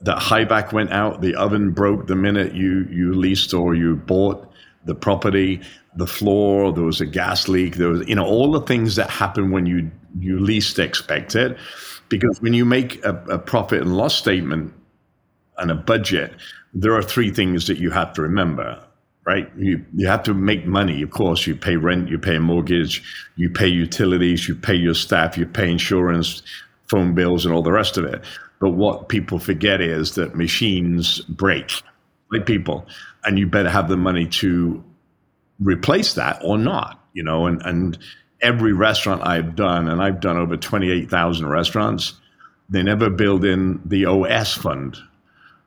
That 0.02 0.18
HVAC 0.18 0.74
went 0.74 0.92
out, 0.92 1.22
the 1.22 1.36
oven 1.36 1.72
broke 1.72 2.08
the 2.08 2.16
minute 2.16 2.54
you, 2.54 2.88
you 2.92 3.14
leased 3.14 3.54
or 3.54 3.76
you 3.76 3.96
bought 3.96 4.52
the 4.86 4.96
property, 4.96 5.62
the 5.96 6.08
floor, 6.08 6.72
there 6.72 6.84
was 6.84 7.02
a 7.02 7.06
gas 7.06 7.48
leak, 7.48 7.76
there 7.76 7.90
was, 7.90 8.08
you 8.08 8.16
know, 8.16 8.26
all 8.26 8.52
the 8.52 8.62
things 8.62 8.96
that 8.96 9.10
happen 9.10 9.52
when 9.52 9.66
you, 9.66 9.92
you 10.20 10.40
least 10.40 10.80
expect 10.80 11.36
it. 11.36 11.58
Because 12.10 12.42
when 12.42 12.54
you 12.54 12.64
make 12.64 13.04
a, 13.04 13.16
a 13.30 13.40
profit 13.40 13.82
and 13.82 13.98
loss 13.98 14.16
statement, 14.16 14.74
and 15.58 15.72
a 15.72 15.76
budget, 15.76 16.34
there 16.74 16.94
are 16.94 17.02
three 17.02 17.32
things 17.32 17.68
that 17.68 17.78
you 17.78 17.90
have 17.92 18.14
to 18.14 18.22
remember, 18.22 18.82
right? 19.26 19.50
You, 19.58 19.84
you 19.96 20.08
have 20.08 20.24
to 20.24 20.34
make 20.34 20.66
money. 20.66 21.02
Of 21.02 21.12
course, 21.12 21.48
you 21.48 21.56
pay 21.56 21.76
rent, 21.76 22.10
you 22.10 22.20
pay 22.20 22.36
a 22.36 22.40
mortgage, 22.40 23.04
you 23.36 23.50
pay 23.50 23.68
utilities, 23.68 24.48
you 24.48 24.56
pay 24.56 24.76
your 24.76 24.94
staff, 24.94 25.38
you 25.38 25.46
pay 25.46 25.72
insurance, 25.72 26.44
phone 26.88 27.14
bills, 27.14 27.46
and 27.46 27.54
all 27.54 27.62
the 27.62 27.72
rest 27.72 27.98
of 27.98 28.06
it. 28.06 28.24
But 28.60 28.72
what 28.72 29.10
people 29.10 29.40
forget 29.40 29.82
is 29.82 30.16
that 30.16 30.36
machines 30.36 31.22
break, 31.22 31.72
like 32.32 32.46
people, 32.46 32.88
and 33.26 33.38
you 33.38 33.48
better 33.48 33.70
have 33.70 33.90
the 33.90 33.98
money 33.98 34.26
to 34.28 34.84
replace 35.60 36.14
that 36.14 36.40
or 36.44 36.58
not, 36.58 37.04
you 37.14 37.24
know, 37.24 37.46
and, 37.46 37.62
and 37.64 37.98
every 38.42 38.74
restaurant 38.74 39.26
I've 39.26 39.56
done, 39.56 39.88
and 39.88 40.02
I've 40.02 40.20
done 40.20 40.38
over 40.38 40.58
28,000 40.58 41.48
restaurants, 41.48 42.14
they 42.70 42.84
never 42.84 43.10
build 43.10 43.46
in 43.46 43.82
the 43.86 44.06
OS 44.06 44.54
fund, 44.54 44.98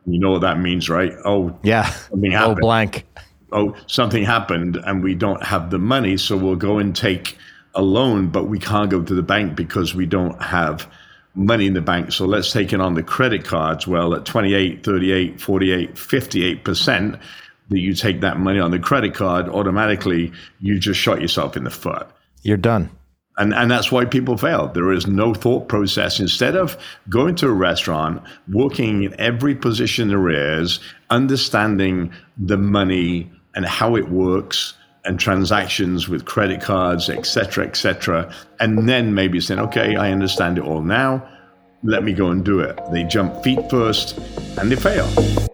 you 0.06 0.18
know 0.18 0.30
what 0.30 0.40
that 0.42 0.60
means, 0.60 0.88
right? 0.88 1.12
Oh, 1.24 1.56
yeah. 1.62 1.90
Something 1.90 2.34
oh, 2.34 2.38
happened. 2.38 2.58
Oh, 2.58 2.60
blank. 2.60 3.06
Oh, 3.52 3.76
something 3.86 4.24
happened 4.24 4.76
and 4.84 5.02
we 5.02 5.14
don't 5.14 5.42
have 5.42 5.70
the 5.70 5.78
money. 5.78 6.16
So 6.16 6.36
we'll 6.36 6.56
go 6.56 6.78
and 6.78 6.94
take 6.94 7.36
a 7.74 7.82
loan, 7.82 8.28
but 8.28 8.44
we 8.44 8.58
can't 8.58 8.90
go 8.90 9.02
to 9.02 9.14
the 9.14 9.22
bank 9.22 9.56
because 9.56 9.94
we 9.94 10.06
don't 10.06 10.40
have 10.42 10.90
money 11.34 11.66
in 11.66 11.74
the 11.74 11.80
bank. 11.80 12.12
So 12.12 12.26
let's 12.26 12.52
take 12.52 12.72
it 12.72 12.80
on 12.80 12.94
the 12.94 13.02
credit 13.02 13.44
cards. 13.44 13.86
Well, 13.86 14.14
at 14.14 14.24
28, 14.24 14.84
38, 14.84 15.40
48, 15.40 15.94
58%, 15.94 17.20
that 17.70 17.78
you 17.78 17.94
take 17.94 18.20
that 18.20 18.38
money 18.38 18.58
on 18.58 18.72
the 18.72 18.78
credit 18.78 19.14
card, 19.14 19.48
automatically 19.48 20.32
you 20.60 20.78
just 20.78 21.00
shot 21.00 21.20
yourself 21.20 21.56
in 21.56 21.64
the 21.64 21.70
foot. 21.70 22.06
You're 22.42 22.56
done. 22.56 22.90
And, 23.38 23.54
and 23.54 23.70
that's 23.70 23.90
why 23.90 24.04
people 24.04 24.36
fail. 24.36 24.68
There 24.68 24.92
is 24.92 25.06
no 25.06 25.32
thought 25.32 25.68
process. 25.68 26.20
Instead 26.20 26.56
of 26.56 26.76
going 27.08 27.36
to 27.36 27.48
a 27.48 27.52
restaurant, 27.52 28.22
working 28.52 29.04
in 29.04 29.18
every 29.18 29.54
position 29.54 30.08
there 30.08 30.28
is, 30.60 30.78
understanding 31.08 32.12
the 32.36 32.58
money 32.58 33.30
and 33.54 33.64
how 33.64 33.96
it 33.96 34.10
works 34.10 34.74
and 35.04 35.18
transactions 35.18 36.08
with 36.08 36.26
credit 36.26 36.60
cards, 36.60 37.08
et 37.08 37.24
cetera, 37.24 37.66
et 37.66 37.76
cetera, 37.76 38.30
and 38.58 38.86
then 38.86 39.14
maybe 39.14 39.40
saying, 39.40 39.60
okay, 39.60 39.96
I 39.96 40.12
understand 40.12 40.58
it 40.58 40.64
all 40.64 40.82
now. 40.82 41.26
Let 41.82 42.04
me 42.04 42.12
go 42.12 42.28
and 42.28 42.44
do 42.44 42.60
it. 42.60 42.78
They 42.92 43.04
jump 43.04 43.42
feet 43.42 43.70
first 43.70 44.18
and 44.58 44.70
they 44.70 44.76
fail. 44.76 45.49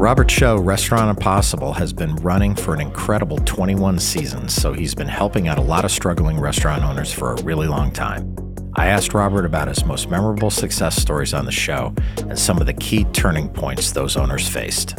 Robert 0.00 0.30
Show, 0.30 0.56
Restaurant 0.56 1.10
Impossible, 1.10 1.74
has 1.74 1.92
been 1.92 2.16
running 2.16 2.54
for 2.54 2.72
an 2.72 2.80
incredible 2.80 3.36
21 3.36 3.98
seasons, 3.98 4.54
so 4.54 4.72
he's 4.72 4.94
been 4.94 5.06
helping 5.06 5.46
out 5.46 5.58
a 5.58 5.60
lot 5.60 5.84
of 5.84 5.90
struggling 5.90 6.40
restaurant 6.40 6.82
owners 6.82 7.12
for 7.12 7.34
a 7.34 7.42
really 7.42 7.66
long 7.66 7.92
time. 7.92 8.34
I 8.76 8.86
asked 8.86 9.12
Robert 9.12 9.44
about 9.44 9.68
his 9.68 9.84
most 9.84 10.08
memorable 10.08 10.48
success 10.48 10.96
stories 10.96 11.34
on 11.34 11.44
the 11.44 11.52
show 11.52 11.94
and 12.16 12.38
some 12.38 12.56
of 12.56 12.64
the 12.64 12.72
key 12.72 13.04
turning 13.12 13.50
points 13.50 13.92
those 13.92 14.16
owners 14.16 14.48
faced. 14.48 14.96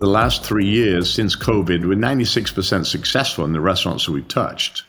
The 0.00 0.06
last 0.06 0.44
three 0.44 0.66
years 0.66 1.10
since 1.10 1.34
COVID, 1.34 1.86
we're 1.88 1.94
96% 1.94 2.84
successful 2.84 3.46
in 3.46 3.54
the 3.54 3.60
restaurants 3.62 4.04
that 4.04 4.12
we've 4.12 4.28
touched, 4.28 4.82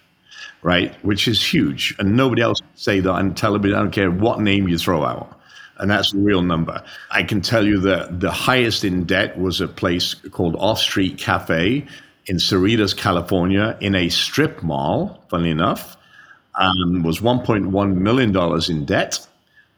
right? 0.62 0.93
Which 1.05 1.29
is 1.29 1.41
huge. 1.41 1.95
And 2.00 2.17
nobody 2.17 2.41
else 2.41 2.60
can 2.60 2.75
say 2.75 3.00
that 3.00 3.10
on 3.10 3.34
television. 3.34 3.77
I 3.77 3.81
don't 3.81 3.91
care 3.91 4.12
what 4.12 4.41
name 4.41 4.67
you 4.67 4.77
throw 4.77 5.05
out 5.05 5.35
and 5.77 5.89
that's 5.89 6.12
the 6.12 6.20
real 6.20 6.41
number. 6.41 6.84
I 7.12 7.24
can 7.24 7.41
tell 7.41 7.65
you 7.65 7.79
that 7.82 8.20
the 8.20 8.32
highest 8.32 8.84
in 8.84 9.05
debt 9.05 9.38
was 9.38 9.62
a 9.62 9.67
place 9.67 10.13
called 10.13 10.55
Off 10.58 10.79
Street 10.79 11.17
Cafe 11.17 11.86
in 12.27 12.38
Cerritos, 12.38 12.96
California, 12.96 13.77
in 13.82 13.96
a 13.96 14.10
strip 14.10 14.63
mall, 14.63 15.24
funnily 15.29 15.51
enough, 15.51 15.98
um, 16.55 17.03
was 17.03 17.20
$1.1 17.20 17.96
million 17.96 18.62
in 18.70 18.86
debt. 18.86 19.27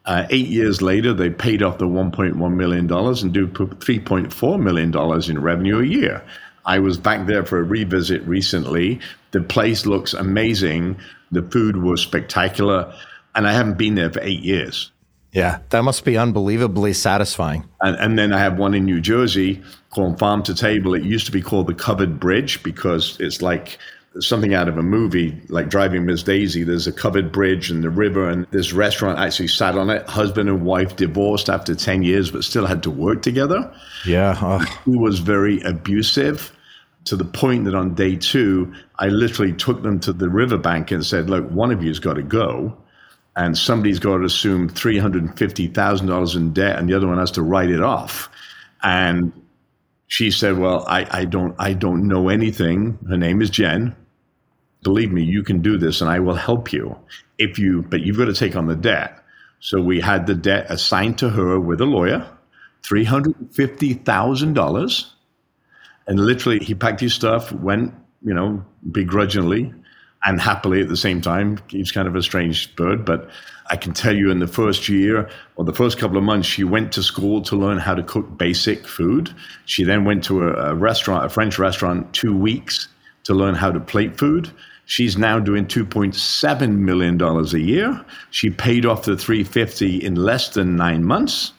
Uh, 0.05 0.25
eight 0.29 0.47
years 0.47 0.81
later, 0.81 1.13
they 1.13 1.29
paid 1.29 1.61
off 1.61 1.79
the 1.79 1.85
$1.1 1.85 2.55
million 2.55 2.91
and 2.91 3.33
do 3.33 3.47
$3.4 3.47 4.61
million 4.61 5.29
in 5.29 5.41
revenue 5.41 5.79
a 5.79 5.85
year. 5.85 6.23
I 6.65 6.79
was 6.79 6.97
back 6.97 7.27
there 7.27 7.45
for 7.45 7.59
a 7.59 7.63
revisit 7.63 8.21
recently. 8.23 8.99
The 9.31 9.41
place 9.41 9.85
looks 9.85 10.13
amazing. 10.13 10.97
The 11.31 11.41
food 11.41 11.77
was 11.77 12.01
spectacular. 12.01 12.93
And 13.35 13.47
I 13.47 13.53
haven't 13.53 13.77
been 13.77 13.95
there 13.95 14.11
for 14.11 14.21
eight 14.21 14.41
years. 14.41 14.91
Yeah, 15.31 15.59
that 15.69 15.83
must 15.83 16.05
be 16.05 16.17
unbelievably 16.17 16.93
satisfying. 16.93 17.65
And, 17.81 17.95
and, 17.97 18.17
then 18.17 18.33
I 18.33 18.39
have 18.39 18.57
one 18.57 18.73
in 18.73 18.85
New 18.85 19.01
Jersey 19.01 19.61
called 19.89 20.17
Farm 20.17 20.41
to 20.43 20.55
Table. 20.55 20.93
It 20.93 21.03
used 21.03 21.25
to 21.25 21.31
be 21.31 21.41
called 21.41 21.67
the 21.67 21.73
Covered 21.73 22.19
Bridge 22.19 22.63
because 22.63 23.19
it's 23.19 23.41
like 23.41 23.77
something 24.19 24.53
out 24.53 24.67
of 24.67 24.77
a 24.77 24.83
movie, 24.83 25.39
like 25.49 25.69
Driving 25.69 26.05
Miss 26.05 26.23
Daisy. 26.23 26.63
There's 26.63 26.87
a 26.87 26.91
covered 26.91 27.31
bridge 27.31 27.69
and 27.69 27.83
the 27.83 27.89
river, 27.89 28.29
and 28.29 28.47
this 28.51 28.73
restaurant 28.73 29.19
actually 29.19 29.49
sat 29.49 29.77
on 29.77 29.89
it. 29.89 30.07
Husband 30.07 30.49
and 30.49 30.65
wife 30.65 30.95
divorced 30.95 31.49
after 31.49 31.75
10 31.75 32.03
years, 32.03 32.31
but 32.31 32.43
still 32.43 32.65
had 32.65 32.81
to 32.83 32.91
work 32.91 33.21
together. 33.21 33.71
Yeah. 34.05 34.37
Oh. 34.41 34.59
He 34.85 34.95
was 34.95 35.19
very 35.19 35.61
abusive 35.61 36.51
to 37.05 37.15
the 37.15 37.25
point 37.25 37.65
that 37.65 37.75
on 37.75 37.95
day 37.95 38.15
two, 38.15 38.73
I 38.99 39.07
literally 39.07 39.53
took 39.53 39.83
them 39.83 39.99
to 40.01 40.13
the 40.13 40.29
riverbank 40.29 40.91
and 40.91 41.05
said, 41.05 41.29
Look, 41.29 41.49
one 41.51 41.71
of 41.71 41.83
you's 41.83 41.99
got 41.99 42.15
to 42.15 42.23
go 42.23 42.77
and 43.37 43.57
somebody's 43.57 43.99
got 43.99 44.17
to 44.17 44.25
assume 44.25 44.69
$350,000 44.69 46.35
in 46.35 46.51
debt 46.53 46.77
and 46.79 46.89
the 46.89 46.95
other 46.95 47.07
one 47.07 47.19
has 47.19 47.29
to 47.31 47.43
write 47.43 47.69
it 47.69 47.83
off. 47.83 48.29
And 48.81 49.31
she 50.07 50.31
said, 50.31 50.57
well, 50.57 50.83
I, 50.87 51.05
I 51.11 51.25
don't, 51.25 51.53
I 51.59 51.73
don't 51.73 52.07
know 52.07 52.29
anything. 52.29 52.97
Her 53.07 53.15
name 53.15 53.43
is 53.43 53.51
Jen. 53.51 53.95
Believe 54.81 55.11
me, 55.11 55.23
you 55.23 55.43
can 55.43 55.61
do 55.61 55.77
this 55.77 56.01
and 56.01 56.09
I 56.09 56.17
will 56.19 56.33
help 56.33 56.73
you 56.73 56.97
if 57.37 57.59
you, 57.59 57.83
but 57.83 58.01
you've 58.01 58.17
got 58.17 58.25
to 58.25 58.33
take 58.33 58.55
on 58.55 58.65
the 58.65 58.75
debt. 58.75 59.23
So 59.59 59.79
we 59.81 60.01
had 60.01 60.25
the 60.25 60.33
debt 60.33 60.65
assigned 60.69 61.19
to 61.19 61.29
her 61.29 61.59
with 61.59 61.79
a 61.79 61.85
lawyer, 61.85 62.27
$350,000. 62.83 65.05
And 66.07 66.19
literally 66.19 66.57
he 66.59 66.73
packed 66.73 67.01
his 67.01 67.13
stuff, 67.13 67.51
went, 67.51 67.93
you 68.23 68.33
know, 68.33 68.65
begrudgingly 68.91 69.75
and 70.27 70.41
happily 70.41 70.81
at 70.81 70.89
the 70.89 70.97
same 70.97 71.21
time. 71.21 71.57
He's 71.69 71.91
kind 71.91 72.05
of 72.05 72.15
a 72.15 72.21
strange 72.21 72.75
bird, 72.75 73.05
but 73.05 73.29
I 73.69 73.77
can 73.77 73.93
tell 73.93 74.13
you 74.13 74.29
in 74.29 74.39
the 74.39 74.47
first 74.47 74.89
year 74.89 75.29
or 75.55 75.63
the 75.63 75.73
first 75.73 75.97
couple 75.97 76.17
of 76.17 76.23
months, 76.23 76.45
she 76.45 76.65
went 76.65 76.91
to 76.93 77.01
school 77.01 77.41
to 77.43 77.55
learn 77.55 77.77
how 77.77 77.95
to 77.95 78.03
cook 78.03 78.37
basic 78.37 78.85
food. 78.85 79.33
She 79.65 79.85
then 79.85 80.03
went 80.03 80.25
to 80.25 80.43
a, 80.43 80.71
a 80.71 80.75
restaurant, 80.75 81.25
a 81.25 81.29
French 81.29 81.57
restaurant, 81.57 82.11
two 82.13 82.35
weeks 82.35 82.89
to 83.23 83.33
learn 83.33 83.55
how 83.55 83.71
to 83.71 83.79
plate 83.79 84.17
food. 84.17 84.51
She's 84.83 85.17
now 85.17 85.39
doing 85.39 85.65
$2.7 85.65 86.77
million 86.77 87.21
a 87.21 87.57
year. 87.57 88.05
She 88.31 88.49
paid 88.49 88.85
off 88.85 89.03
the 89.03 89.15
350 89.15 90.03
in 90.03 90.15
less 90.15 90.49
than 90.49 90.75
nine 90.75 91.05
months. 91.05 91.53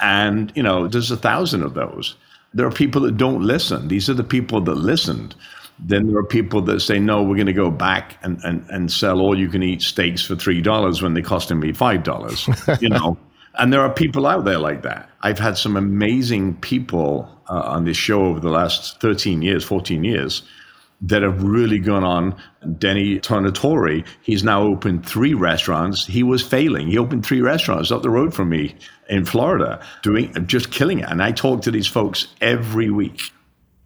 And, 0.00 0.50
you 0.54 0.62
know, 0.62 0.88
there's 0.88 1.10
a 1.10 1.16
thousand 1.18 1.62
of 1.62 1.74
those. 1.74 2.16
There 2.54 2.66
are 2.66 2.72
people 2.72 3.02
that 3.02 3.18
don't 3.18 3.42
listen. 3.42 3.88
These 3.88 4.08
are 4.08 4.14
the 4.14 4.24
people 4.24 4.62
that 4.62 4.76
listened. 4.76 5.34
Then 5.78 6.06
there 6.06 6.16
are 6.18 6.24
people 6.24 6.60
that 6.62 6.80
say, 6.80 6.98
no, 6.98 7.22
we're 7.22 7.36
going 7.36 7.46
to 7.46 7.52
go 7.52 7.70
back 7.70 8.16
and, 8.22 8.40
and, 8.44 8.64
and 8.70 8.92
sell 8.92 9.20
all 9.20 9.38
you 9.38 9.48
can 9.48 9.62
eat 9.62 9.82
steaks 9.82 10.22
for 10.22 10.36
$3 10.36 11.02
when 11.02 11.14
they 11.14 11.22
costing 11.22 11.60
me 11.60 11.72
$5, 11.72 12.80
you 12.80 12.88
know. 12.88 13.18
and 13.58 13.72
there 13.72 13.80
are 13.80 13.92
people 13.92 14.26
out 14.26 14.44
there 14.44 14.58
like 14.58 14.82
that. 14.82 15.10
I've 15.22 15.38
had 15.38 15.58
some 15.58 15.76
amazing 15.76 16.56
people 16.56 17.28
uh, 17.48 17.60
on 17.60 17.84
this 17.84 17.96
show 17.96 18.24
over 18.24 18.40
the 18.40 18.50
last 18.50 19.00
13 19.00 19.42
years, 19.42 19.64
14 19.64 20.04
years 20.04 20.42
that 21.02 21.22
have 21.22 21.42
really 21.42 21.78
gone 21.78 22.04
on. 22.04 22.34
Denny 22.78 23.18
Tornatore, 23.20 24.06
he's 24.22 24.42
now 24.42 24.62
opened 24.62 25.06
three 25.06 25.34
restaurants. 25.34 26.06
He 26.06 26.22
was 26.22 26.42
failing. 26.42 26.88
He 26.88 26.96
opened 26.96 27.26
three 27.26 27.42
restaurants 27.42 27.90
up 27.90 28.02
the 28.02 28.10
road 28.10 28.32
from 28.32 28.48
me 28.48 28.74
in 29.08 29.24
Florida, 29.24 29.84
doing 30.02 30.32
just 30.46 30.70
killing 30.70 31.00
it. 31.00 31.08
And 31.08 31.22
I 31.22 31.32
talk 31.32 31.62
to 31.62 31.70
these 31.70 31.86
folks 31.86 32.28
every 32.40 32.90
week. 32.90 33.20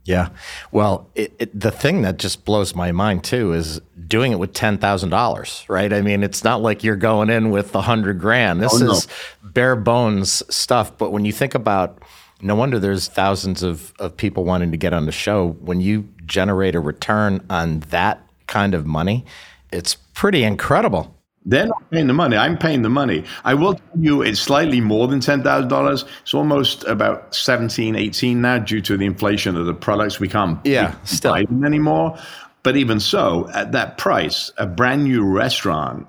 Yeah. 0.09 0.31
Well, 0.73 1.11
it, 1.15 1.35
it, 1.39 1.61
the 1.61 1.71
thing 1.71 2.01
that 2.01 2.19
just 2.19 2.47
blows 2.47 2.75
my 2.75 2.93
mind 2.93 3.25
too 3.25 3.53
is 3.53 3.79
doing 4.07 4.33
it 4.33 4.39
with 4.39 4.55
$10,000, 4.55 5.69
right? 5.69 5.93
I 5.93 6.01
mean, 6.01 6.23
it's 6.23 6.43
not 6.43 6.63
like 6.63 6.83
you're 6.83 6.97
going 6.97 7.29
in 7.29 7.51
with 7.51 7.75
a 7.75 7.83
hundred 7.83 8.19
grand. 8.19 8.63
This 8.63 8.81
oh, 8.81 8.91
is 8.91 9.07
bare 9.43 9.77
bones 9.77 10.43
stuff. 10.49 10.97
But 10.97 11.13
when 11.13 11.27
you 11.27 11.33
think 11.33 11.55
about, 11.55 12.03
no 12.41 12.55
wonder 12.55 12.79
there's 12.79 13.07
thousands 13.07 13.63
of, 13.63 13.93
of 13.99 14.17
people 14.17 14.45
wanting 14.45 14.71
to 14.71 14.79
get 14.79 14.95
on 14.95 15.05
the 15.05 15.13
show. 15.13 15.51
When 15.61 15.83
you 15.83 16.09
generate 16.25 16.75
a 16.75 16.81
return 16.81 17.45
on 17.51 17.81
that 17.91 18.27
kind 18.47 18.73
of 18.73 18.87
money, 18.87 19.27
it's 19.71 19.95
pretty 20.15 20.43
incredible. 20.43 21.18
They're 21.49 21.67
not 21.67 21.91
paying 21.91 22.09
the 22.09 22.13
money. 22.13 22.37
I'm 22.37 22.59
paying 22.59 22.83
the 22.83 22.91
money. 22.91 23.25
I 23.43 23.55
will 23.55 23.73
tell 23.75 23.99
you 23.99 24.21
it's 24.21 24.39
slightly 24.39 24.83
more 24.83 25.09
than 25.09 25.21
$10,000. 25.21 26.09
It's 26.21 26.35
almost 26.35 26.85
about 26.85 27.35
17, 27.35 27.97
18 27.97 28.43
now 28.43 28.59
due 28.59 28.83
to 28.83 28.99
the 28.99 29.07
inflation 29.07 29.57
of 29.57 29.65
the 29.65 29.73
products. 29.73 30.21
We 30.21 30.29
can't 30.29 30.65
yeah, 30.67 30.95
still. 31.05 31.33
buy 31.33 31.45
them 31.45 31.65
anymore. 31.65 32.19
But 32.65 32.77
even 32.77 33.01
so, 33.01 33.49
at 33.55 33.73
that 33.73 33.97
price, 33.97 34.53
a 34.59 34.67
brand 34.67 35.05
new 35.05 35.25
restaurant, 35.25 36.07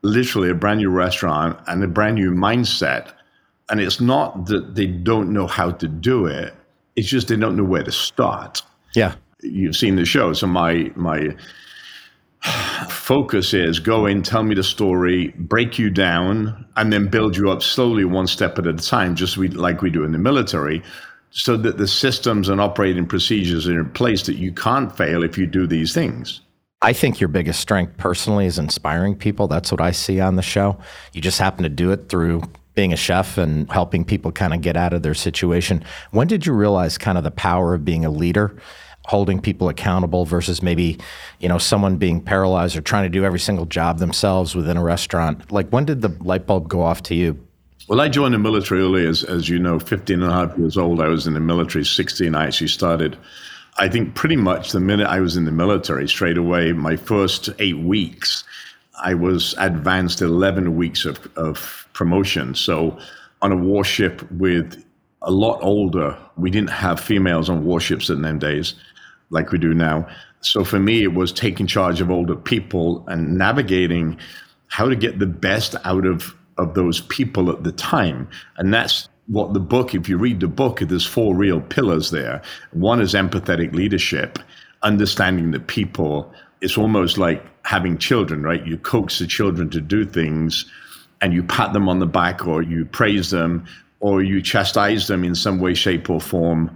literally 0.00 0.48
a 0.48 0.54
brand 0.54 0.78
new 0.78 0.88
restaurant 0.88 1.58
and 1.66 1.84
a 1.84 1.88
brand 1.88 2.14
new 2.14 2.30
mindset. 2.30 3.12
And 3.68 3.80
it's 3.80 4.00
not 4.00 4.46
that 4.46 4.74
they 4.74 4.86
don't 4.86 5.34
know 5.34 5.46
how 5.46 5.72
to 5.72 5.86
do 5.86 6.24
it. 6.24 6.54
It's 6.96 7.08
just 7.08 7.28
they 7.28 7.36
don't 7.36 7.56
know 7.56 7.64
where 7.64 7.82
to 7.82 7.92
start. 7.92 8.62
Yeah. 8.94 9.16
You've 9.42 9.76
seen 9.76 9.96
the 9.96 10.06
show. 10.06 10.32
So 10.32 10.46
my 10.46 10.90
my 10.96 11.36
focus 12.88 13.54
is 13.54 13.78
go 13.78 14.06
in, 14.06 14.22
tell 14.22 14.42
me 14.42 14.54
the 14.54 14.62
story, 14.62 15.28
break 15.36 15.78
you 15.78 15.90
down, 15.90 16.66
and 16.76 16.92
then 16.92 17.08
build 17.08 17.36
you 17.36 17.50
up 17.50 17.62
slowly, 17.62 18.04
one 18.04 18.26
step 18.26 18.58
at 18.58 18.66
a 18.66 18.72
time, 18.74 19.14
just 19.14 19.36
we, 19.36 19.48
like 19.48 19.82
we 19.82 19.90
do 19.90 20.04
in 20.04 20.12
the 20.12 20.18
military, 20.18 20.82
so 21.30 21.56
that 21.56 21.78
the 21.78 21.88
systems 21.88 22.48
and 22.48 22.60
operating 22.60 23.06
procedures 23.06 23.68
are 23.68 23.80
in 23.80 23.90
place 23.90 24.22
that 24.22 24.36
you 24.36 24.52
can't 24.52 24.96
fail 24.96 25.22
if 25.22 25.36
you 25.36 25.46
do 25.46 25.66
these 25.66 25.92
things. 25.92 26.40
I 26.80 26.92
think 26.92 27.20
your 27.20 27.28
biggest 27.28 27.60
strength 27.60 27.96
personally 27.96 28.46
is 28.46 28.58
inspiring 28.58 29.16
people. 29.16 29.48
That's 29.48 29.72
what 29.72 29.80
I 29.80 29.90
see 29.90 30.20
on 30.20 30.36
the 30.36 30.42
show. 30.42 30.78
You 31.12 31.20
just 31.20 31.40
happen 31.40 31.64
to 31.64 31.68
do 31.68 31.90
it 31.90 32.08
through 32.08 32.42
being 32.76 32.92
a 32.92 32.96
chef 32.96 33.36
and 33.36 33.68
helping 33.72 34.04
people 34.04 34.30
kind 34.30 34.54
of 34.54 34.60
get 34.60 34.76
out 34.76 34.92
of 34.92 35.02
their 35.02 35.14
situation. 35.14 35.82
When 36.12 36.28
did 36.28 36.46
you 36.46 36.52
realize 36.52 36.96
kind 36.96 37.18
of 37.18 37.24
the 37.24 37.32
power 37.32 37.74
of 37.74 37.84
being 37.84 38.04
a 38.04 38.10
leader 38.10 38.56
holding 39.08 39.40
people 39.40 39.68
accountable 39.68 40.24
versus 40.24 40.62
maybe 40.62 40.98
you 41.40 41.48
know 41.48 41.58
someone 41.58 41.96
being 41.96 42.20
paralyzed 42.20 42.76
or 42.76 42.80
trying 42.80 43.04
to 43.04 43.08
do 43.08 43.24
every 43.24 43.40
single 43.40 43.64
job 43.64 43.98
themselves 43.98 44.54
within 44.54 44.76
a 44.76 44.82
restaurant. 44.82 45.50
Like 45.50 45.68
when 45.70 45.84
did 45.84 46.02
the 46.02 46.14
light 46.20 46.46
bulb 46.46 46.68
go 46.68 46.82
off 46.82 47.02
to 47.04 47.14
you? 47.14 47.38
Well 47.88 48.00
i 48.00 48.08
joined 48.08 48.34
the 48.34 48.38
military 48.38 48.82
early 48.82 49.06
as, 49.06 49.24
as 49.24 49.48
you 49.48 49.58
know 49.58 49.78
15 49.78 50.22
and 50.22 50.30
a 50.30 50.34
half 50.34 50.56
years 50.58 50.76
old. 50.76 51.00
I 51.00 51.08
was 51.08 51.26
in 51.26 51.34
the 51.34 51.40
military 51.40 51.84
16 51.84 52.34
i 52.34 52.46
actually 52.46 52.68
started 52.68 53.16
i 53.78 53.88
think 53.88 54.14
pretty 54.14 54.36
much 54.36 54.72
the 54.72 54.80
minute 54.80 55.06
i 55.06 55.20
was 55.20 55.36
in 55.36 55.44
the 55.46 55.52
military 55.52 56.06
straight 56.08 56.36
away 56.36 56.72
my 56.72 56.96
first 56.96 57.48
eight 57.58 57.78
weeks 57.78 58.44
i 59.02 59.14
was 59.14 59.54
advanced 59.58 60.20
11 60.20 60.76
weeks 60.76 61.04
of, 61.06 61.26
of 61.36 61.88
promotion. 61.94 62.54
So 62.54 62.98
on 63.42 63.52
a 63.52 63.56
warship 63.56 64.30
with 64.32 64.84
a 65.22 65.30
lot 65.30 65.58
older. 65.62 66.16
We 66.36 66.50
didn't 66.50 66.70
have 66.70 67.00
females 67.00 67.50
on 67.50 67.64
warships 67.64 68.08
in 68.08 68.22
them 68.22 68.38
days 68.38 68.74
like 69.30 69.52
we 69.52 69.58
do 69.58 69.74
now. 69.74 70.06
So 70.40 70.64
for 70.64 70.78
me, 70.78 71.02
it 71.02 71.14
was 71.14 71.32
taking 71.32 71.66
charge 71.66 72.00
of 72.00 72.10
older 72.10 72.36
people 72.36 73.04
and 73.08 73.36
navigating 73.36 74.18
how 74.68 74.88
to 74.88 74.96
get 74.96 75.18
the 75.18 75.26
best 75.26 75.74
out 75.84 76.06
of, 76.06 76.34
of 76.56 76.74
those 76.74 77.00
people 77.02 77.50
at 77.50 77.64
the 77.64 77.72
time. 77.72 78.28
And 78.56 78.72
that's 78.72 79.08
what 79.26 79.52
the 79.52 79.60
book, 79.60 79.94
if 79.94 80.08
you 80.08 80.16
read 80.16 80.40
the 80.40 80.48
book, 80.48 80.80
there's 80.80 81.06
four 81.06 81.34
real 81.34 81.60
pillars 81.60 82.10
there. 82.10 82.42
One 82.72 83.00
is 83.00 83.14
empathetic 83.14 83.74
leadership, 83.74 84.38
understanding 84.82 85.50
the 85.50 85.60
people. 85.60 86.32
It's 86.60 86.78
almost 86.78 87.18
like 87.18 87.44
having 87.64 87.98
children, 87.98 88.42
right? 88.42 88.64
You 88.66 88.78
coax 88.78 89.18
the 89.18 89.26
children 89.26 89.70
to 89.70 89.80
do 89.80 90.04
things 90.04 90.64
and 91.20 91.34
you 91.34 91.42
pat 91.42 91.72
them 91.72 91.88
on 91.88 91.98
the 91.98 92.06
back 92.06 92.46
or 92.46 92.62
you 92.62 92.84
praise 92.84 93.30
them 93.30 93.66
or 94.00 94.22
you 94.22 94.40
chastise 94.40 95.08
them 95.08 95.24
in 95.24 95.34
some 95.34 95.58
way, 95.58 95.74
shape, 95.74 96.08
or 96.08 96.20
form 96.20 96.70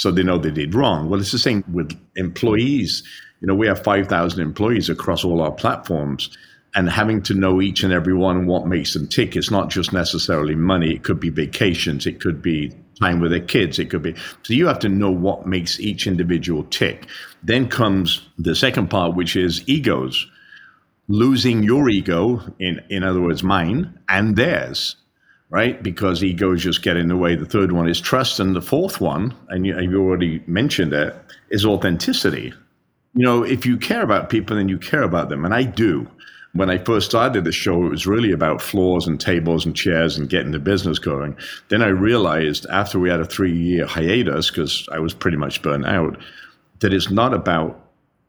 so 0.00 0.10
they 0.10 0.22
know 0.22 0.38
they 0.38 0.50
did 0.50 0.74
wrong. 0.74 1.08
Well, 1.08 1.20
it's 1.20 1.32
the 1.32 1.38
same 1.38 1.64
with 1.72 1.98
employees. 2.16 3.02
You 3.40 3.48
know, 3.48 3.54
we 3.54 3.66
have 3.66 3.82
5,000 3.82 4.40
employees 4.40 4.88
across 4.88 5.24
all 5.24 5.40
our 5.40 5.52
platforms, 5.52 6.30
and 6.76 6.90
having 6.90 7.22
to 7.22 7.34
know 7.34 7.62
each 7.62 7.82
and 7.82 7.92
every 7.92 8.12
one 8.12 8.46
what 8.46 8.66
makes 8.66 8.92
them 8.92 9.08
tick. 9.08 9.34
It's 9.34 9.50
not 9.50 9.70
just 9.70 9.94
necessarily 9.94 10.54
money, 10.54 10.94
it 10.94 11.04
could 11.04 11.18
be 11.18 11.30
vacations, 11.30 12.06
it 12.06 12.20
could 12.20 12.42
be 12.42 12.70
time 13.00 13.18
with 13.18 13.30
their 13.30 13.40
kids, 13.40 13.78
it 13.78 13.88
could 13.88 14.02
be. 14.02 14.14
So 14.42 14.52
you 14.52 14.66
have 14.66 14.78
to 14.80 14.88
know 14.88 15.10
what 15.10 15.46
makes 15.46 15.80
each 15.80 16.06
individual 16.06 16.64
tick. 16.64 17.06
Then 17.42 17.68
comes 17.68 18.28
the 18.38 18.54
second 18.54 18.88
part, 18.88 19.16
which 19.16 19.36
is 19.36 19.66
egos. 19.66 20.26
Losing 21.08 21.62
your 21.62 21.88
ego, 21.88 22.42
in, 22.58 22.82
in 22.90 23.02
other 23.02 23.22
words, 23.22 23.42
mine 23.42 23.98
and 24.08 24.36
theirs 24.36 24.96
right? 25.50 25.82
Because 25.82 26.24
egos 26.24 26.62
just 26.62 26.82
get 26.82 26.96
in 26.96 27.08
the 27.08 27.16
way. 27.16 27.36
The 27.36 27.46
third 27.46 27.72
one 27.72 27.88
is 27.88 28.00
trust. 28.00 28.40
And 28.40 28.56
the 28.56 28.62
fourth 28.62 29.00
one, 29.00 29.34
and 29.48 29.66
you, 29.66 29.78
you 29.80 30.02
already 30.02 30.42
mentioned 30.46 30.92
it, 30.92 31.14
is 31.50 31.64
authenticity. 31.64 32.52
You 33.14 33.24
know, 33.24 33.42
if 33.42 33.64
you 33.64 33.76
care 33.76 34.02
about 34.02 34.28
people, 34.28 34.56
then 34.56 34.68
you 34.68 34.78
care 34.78 35.02
about 35.02 35.28
them. 35.28 35.44
And 35.44 35.54
I 35.54 35.62
do. 35.62 36.08
When 36.52 36.70
I 36.70 36.78
first 36.78 37.10
started 37.10 37.44
the 37.44 37.52
show, 37.52 37.84
it 37.84 37.90
was 37.90 38.06
really 38.06 38.32
about 38.32 38.62
floors 38.62 39.06
and 39.06 39.20
tables 39.20 39.66
and 39.66 39.76
chairs 39.76 40.16
and 40.16 40.28
getting 40.28 40.52
the 40.52 40.58
business 40.58 40.98
going. 40.98 41.36
Then 41.68 41.82
I 41.82 41.88
realized 41.88 42.66
after 42.70 42.98
we 42.98 43.10
had 43.10 43.20
a 43.20 43.26
three 43.26 43.54
year 43.54 43.86
hiatus, 43.86 44.50
because 44.50 44.88
I 44.90 44.98
was 44.98 45.12
pretty 45.12 45.36
much 45.36 45.60
burnt 45.60 45.86
out, 45.86 46.18
that 46.80 46.94
it's 46.94 47.10
not 47.10 47.34
about 47.34 47.78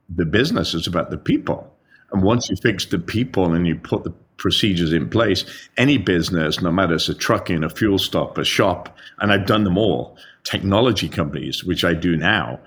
the 0.09 0.25
business, 0.25 0.73
it's 0.73 0.87
about 0.87 1.09
the 1.09 1.17
people. 1.17 1.73
And 2.11 2.21
once 2.21 2.49
you 2.49 2.57
fix 2.57 2.85
the 2.85 2.99
people 2.99 3.53
and 3.53 3.65
you 3.65 3.75
put 3.75 4.03
the 4.03 4.13
procedures 4.37 4.93
in 4.93 5.09
place. 5.09 5.45
Any 5.77 5.97
business, 5.97 6.61
no 6.61 6.71
matter 6.71 6.95
it's 6.95 7.09
a 7.09 7.13
trucking, 7.13 7.63
a 7.63 7.69
fuel 7.69 7.97
stop, 7.97 8.37
a 8.37 8.43
shop, 8.43 8.95
and 9.19 9.31
I've 9.31 9.45
done 9.45 9.63
them 9.63 9.77
all. 9.77 10.17
Technology 10.43 11.09
companies, 11.09 11.63
which 11.63 11.83
I 11.83 11.93
do 11.93 12.15
now. 12.15 12.59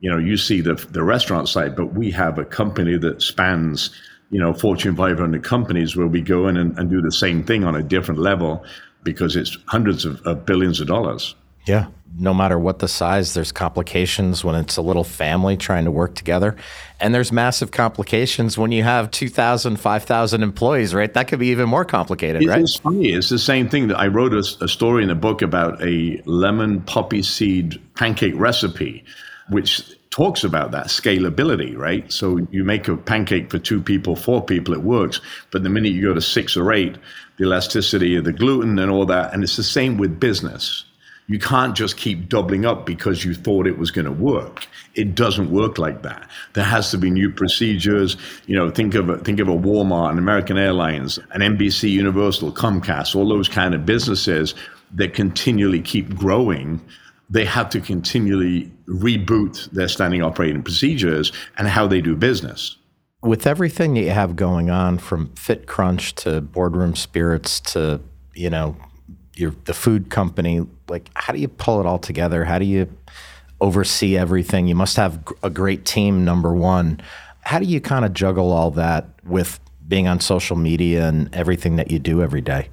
You 0.00 0.10
know, 0.10 0.18
you 0.18 0.36
see 0.36 0.60
the 0.60 0.74
the 0.74 1.02
restaurant 1.02 1.48
side, 1.48 1.76
but 1.76 1.94
we 1.94 2.10
have 2.12 2.38
a 2.38 2.44
company 2.44 2.96
that 2.98 3.22
spans, 3.22 3.90
you 4.30 4.40
know, 4.40 4.54
Fortune 4.54 4.96
500 4.96 5.44
companies 5.44 5.94
where 5.94 6.06
we 6.06 6.22
go 6.22 6.48
in 6.48 6.56
and, 6.56 6.76
and 6.78 6.90
do 6.90 7.00
the 7.00 7.12
same 7.12 7.44
thing 7.44 7.64
on 7.64 7.76
a 7.76 7.82
different 7.82 8.20
level 8.20 8.64
because 9.02 9.36
it's 9.36 9.56
hundreds 9.66 10.04
of, 10.04 10.20
of 10.26 10.46
billions 10.46 10.80
of 10.80 10.86
dollars. 10.86 11.34
Yeah. 11.66 11.86
No 12.18 12.34
matter 12.34 12.58
what 12.58 12.80
the 12.80 12.88
size, 12.88 13.34
there's 13.34 13.52
complications 13.52 14.44
when 14.44 14.56
it's 14.56 14.76
a 14.76 14.82
little 14.82 15.04
family 15.04 15.56
trying 15.56 15.84
to 15.84 15.90
work 15.92 16.16
together. 16.16 16.56
And 16.98 17.14
there's 17.14 17.30
massive 17.30 17.70
complications 17.70 18.58
when 18.58 18.72
you 18.72 18.82
have 18.82 19.10
2,000, 19.12 19.78
5,000 19.78 20.42
employees, 20.42 20.92
right? 20.92 21.12
That 21.14 21.28
could 21.28 21.38
be 21.38 21.48
even 21.48 21.68
more 21.68 21.84
complicated, 21.84 22.44
right? 22.46 22.62
It's 22.62 22.76
funny. 22.76 23.10
It's 23.12 23.28
the 23.28 23.38
same 23.38 23.68
thing 23.68 23.88
that 23.88 23.98
I 23.98 24.08
wrote 24.08 24.34
a, 24.34 24.64
a 24.64 24.68
story 24.68 25.04
in 25.04 25.10
a 25.10 25.14
book 25.14 25.40
about 25.40 25.80
a 25.82 26.20
lemon 26.24 26.80
poppy 26.82 27.22
seed 27.22 27.80
pancake 27.94 28.34
recipe, 28.36 29.04
which 29.48 29.82
talks 30.10 30.42
about 30.42 30.72
that 30.72 30.86
scalability, 30.86 31.76
right? 31.76 32.10
So 32.10 32.38
you 32.50 32.64
make 32.64 32.88
a 32.88 32.96
pancake 32.96 33.50
for 33.50 33.60
two 33.60 33.80
people, 33.80 34.16
four 34.16 34.44
people, 34.44 34.74
it 34.74 34.82
works. 34.82 35.20
But 35.52 35.62
the 35.62 35.70
minute 35.70 35.92
you 35.92 36.02
go 36.02 36.14
to 36.14 36.20
six 36.20 36.56
or 36.56 36.72
eight, 36.72 36.98
the 37.38 37.44
elasticity 37.44 38.16
of 38.16 38.24
the 38.24 38.32
gluten 38.32 38.78
and 38.80 38.90
all 38.90 39.06
that, 39.06 39.32
and 39.32 39.44
it's 39.44 39.56
the 39.56 39.62
same 39.62 39.96
with 39.96 40.18
business 40.18 40.84
you 41.30 41.38
can't 41.38 41.76
just 41.76 41.96
keep 41.96 42.28
doubling 42.28 42.66
up 42.66 42.84
because 42.84 43.24
you 43.24 43.34
thought 43.34 43.68
it 43.68 43.78
was 43.78 43.92
going 43.92 44.04
to 44.04 44.10
work. 44.10 44.66
It 44.96 45.14
doesn't 45.14 45.52
work 45.52 45.78
like 45.78 46.02
that. 46.02 46.28
There 46.54 46.64
has 46.64 46.90
to 46.90 46.98
be 46.98 47.08
new 47.08 47.30
procedures. 47.30 48.16
You 48.46 48.56
know, 48.56 48.68
think 48.68 48.96
of 48.96 49.08
a, 49.08 49.18
think 49.18 49.38
of 49.38 49.46
a 49.46 49.52
Walmart, 49.52 50.10
an 50.10 50.18
American 50.18 50.58
Airlines, 50.58 51.18
an 51.30 51.40
NBC 51.40 51.88
Universal, 51.88 52.50
Comcast, 52.54 53.14
all 53.14 53.28
those 53.28 53.48
kind 53.48 53.76
of 53.76 53.86
businesses 53.86 54.56
that 54.96 55.14
continually 55.14 55.80
keep 55.80 56.16
growing. 56.16 56.80
They 57.30 57.44
have 57.44 57.70
to 57.70 57.80
continually 57.80 58.68
reboot 58.88 59.70
their 59.70 59.86
standing 59.86 60.22
operating 60.22 60.64
procedures 60.64 61.30
and 61.58 61.68
how 61.68 61.86
they 61.86 62.00
do 62.00 62.16
business. 62.16 62.76
With 63.22 63.46
everything 63.46 63.94
that 63.94 64.00
you 64.00 64.10
have 64.10 64.34
going 64.34 64.68
on, 64.68 64.98
from 64.98 65.32
Fit 65.36 65.68
Crunch 65.68 66.12
to 66.16 66.40
Boardroom 66.40 66.96
Spirits 66.96 67.60
to 67.72 68.00
you 68.34 68.50
know 68.50 68.74
your 69.36 69.54
the 69.64 69.74
food 69.74 70.10
company 70.10 70.66
like 70.90 71.10
how 71.14 71.32
do 71.32 71.38
you 71.38 71.48
pull 71.48 71.80
it 71.80 71.86
all 71.86 71.98
together 71.98 72.44
how 72.44 72.58
do 72.58 72.64
you 72.64 72.88
oversee 73.60 74.16
everything 74.16 74.66
you 74.66 74.74
must 74.74 74.96
have 74.96 75.22
a 75.42 75.50
great 75.50 75.84
team 75.84 76.24
number 76.24 76.52
one 76.52 77.00
how 77.42 77.58
do 77.58 77.64
you 77.64 77.80
kind 77.80 78.04
of 78.04 78.12
juggle 78.12 78.52
all 78.52 78.70
that 78.70 79.06
with 79.24 79.60
being 79.88 80.06
on 80.06 80.20
social 80.20 80.56
media 80.56 81.08
and 81.08 81.34
everything 81.34 81.76
that 81.76 81.90
you 81.90 81.98
do 81.98 82.22
every 82.22 82.40
day 82.40 82.68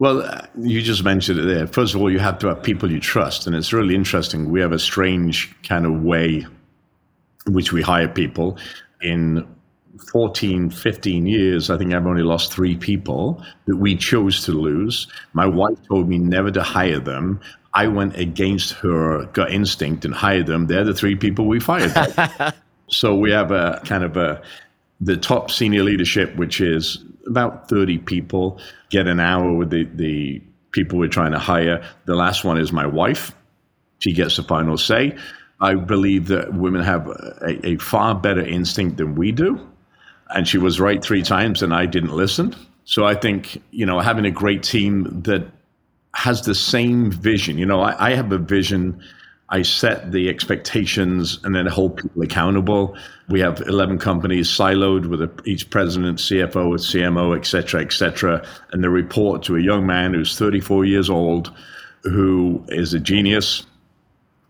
well, 0.00 0.22
uh, 0.22 0.46
you 0.60 0.80
just 0.80 1.02
mentioned 1.02 1.40
it 1.40 1.42
there. 1.42 1.66
First 1.66 1.94
of 1.94 2.00
all, 2.00 2.10
you 2.10 2.20
have 2.20 2.38
to 2.38 2.46
have 2.46 2.62
people 2.62 2.90
you 2.90 3.00
trust. 3.00 3.46
And 3.46 3.56
it's 3.56 3.72
really 3.72 3.96
interesting. 3.96 4.48
We 4.48 4.60
have 4.60 4.70
a 4.70 4.78
strange 4.78 5.52
kind 5.64 5.84
of 5.84 6.02
way 6.02 6.46
in 7.46 7.52
which 7.52 7.72
we 7.72 7.82
hire 7.82 8.06
people. 8.06 8.58
In 9.02 9.44
14, 10.12 10.70
15 10.70 11.26
years, 11.26 11.70
I 11.70 11.78
think 11.78 11.92
I've 11.92 12.06
only 12.06 12.22
lost 12.22 12.52
three 12.52 12.76
people 12.76 13.42
that 13.66 13.76
we 13.76 13.96
chose 13.96 14.44
to 14.44 14.52
lose. 14.52 15.06
My 15.32 15.46
wife 15.46 15.78
told 15.88 16.08
me 16.08 16.18
never 16.18 16.50
to 16.52 16.62
hire 16.62 17.00
them. 17.00 17.40
I 17.74 17.86
went 17.88 18.16
against 18.16 18.72
her 18.74 19.24
gut 19.26 19.50
instinct 19.50 20.04
and 20.04 20.14
hired 20.14 20.46
them. 20.46 20.66
They're 20.66 20.84
the 20.84 20.94
three 20.94 21.16
people 21.16 21.46
we 21.46 21.60
fired. 21.60 21.92
so 22.88 23.14
we 23.14 23.30
have 23.30 23.50
a 23.50 23.80
kind 23.84 24.04
of 24.04 24.16
a 24.16 24.42
the 25.00 25.16
top 25.16 25.50
senior 25.50 25.84
leadership, 25.84 26.34
which 26.36 26.60
is 26.60 27.04
about 27.26 27.68
30 27.68 27.98
people, 27.98 28.60
get 28.90 29.06
an 29.06 29.20
hour 29.20 29.52
with 29.52 29.70
the, 29.70 29.84
the 29.94 30.42
people 30.72 30.98
we're 30.98 31.08
trying 31.08 31.32
to 31.32 31.38
hire. 31.38 31.84
The 32.06 32.16
last 32.16 32.44
one 32.44 32.58
is 32.58 32.72
my 32.72 32.86
wife. 32.86 33.32
She 34.00 34.12
gets 34.12 34.36
the 34.36 34.42
final 34.42 34.76
say. 34.76 35.16
I 35.60 35.74
believe 35.74 36.28
that 36.28 36.54
women 36.54 36.82
have 36.82 37.06
a, 37.08 37.66
a 37.66 37.76
far 37.76 38.14
better 38.14 38.44
instinct 38.44 38.96
than 38.96 39.14
we 39.14 39.32
do 39.32 39.68
and 40.30 40.46
she 40.46 40.58
was 40.58 40.80
right 40.80 41.02
three 41.02 41.22
times 41.22 41.62
and 41.62 41.74
I 41.74 41.86
didn't 41.86 42.12
listen. 42.12 42.54
So 42.84 43.04
I 43.04 43.14
think, 43.14 43.62
you 43.70 43.84
know, 43.84 44.00
having 44.00 44.24
a 44.24 44.30
great 44.30 44.62
team 44.62 45.22
that 45.22 45.46
has 46.14 46.42
the 46.42 46.54
same 46.54 47.10
vision, 47.10 47.58
you 47.58 47.66
know, 47.66 47.80
I, 47.80 48.10
I 48.10 48.14
have 48.14 48.32
a 48.32 48.38
vision. 48.38 49.02
I 49.50 49.62
set 49.62 50.12
the 50.12 50.28
expectations 50.28 51.38
and 51.44 51.54
then 51.54 51.66
hold 51.66 51.96
people 51.96 52.22
accountable. 52.22 52.96
We 53.28 53.40
have 53.40 53.62
11 53.62 53.98
companies 53.98 54.48
siloed 54.48 55.06
with 55.06 55.22
a, 55.22 55.30
each 55.44 55.70
president, 55.70 56.18
CFO, 56.18 56.74
CMO, 56.74 57.36
et 57.36 57.46
cetera, 57.46 57.80
et 57.82 57.92
cetera. 57.92 58.46
And 58.72 58.84
they 58.84 58.88
report 58.88 59.42
to 59.44 59.56
a 59.56 59.60
young 59.60 59.86
man 59.86 60.12
who's 60.12 60.38
34 60.38 60.84
years 60.84 61.08
old 61.08 61.52
who 62.04 62.64
is 62.68 62.94
a 62.94 63.00
genius, 63.00 63.66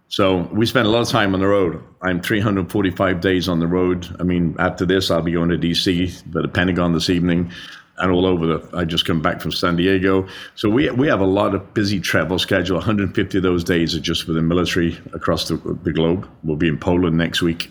so 0.09 0.49
we 0.53 0.65
spend 0.65 0.87
a 0.87 0.91
lot 0.91 1.03
of 1.03 1.09
time 1.09 1.35
on 1.35 1.41
the 1.41 1.47
road. 1.47 1.83
I'm 2.01 2.23
345 2.23 3.21
days 3.21 3.49
on 3.49 3.61
the 3.61 3.67
road. 3.67 4.09
I 4.19 4.23
mean, 4.23 4.57
after 4.59 4.87
this, 4.87 5.11
I'll 5.11 5.23
be 5.23 5.33
going 5.33 5.51
to 5.51 5.59
DC, 5.59 6.33
the 6.33 6.49
Pentagon 6.49 6.95
this 6.95 7.11
evening, 7.11 7.53
and 7.99 8.11
all 8.11 8.25
over 8.25 8.47
the. 8.47 8.77
I 8.77 8.85
just 8.85 9.05
come 9.05 9.21
back 9.21 9.43
from 9.43 9.53
San 9.53 9.77
Diego, 9.77 10.27
so 10.55 10.71
we 10.71 10.89
we 10.91 11.09
have 11.09 11.21
a 11.21 11.27
lot 11.27 11.55
of 11.55 11.75
busy 11.75 12.01
travel 12.01 12.39
schedule. 12.39 12.77
150 12.77 13.39
of 13.39 13.43
those 13.43 13.63
days 13.65 13.95
are 13.95 14.01
just 14.01 14.25
for 14.25 14.33
the 14.33 14.41
military 14.41 14.99
across 15.13 15.49
the, 15.49 15.57
the 15.83 15.93
globe. 15.93 16.27
We'll 16.43 16.57
be 16.57 16.69
in 16.69 16.79
Poland 16.79 17.19
next 17.19 17.43
week, 17.43 17.71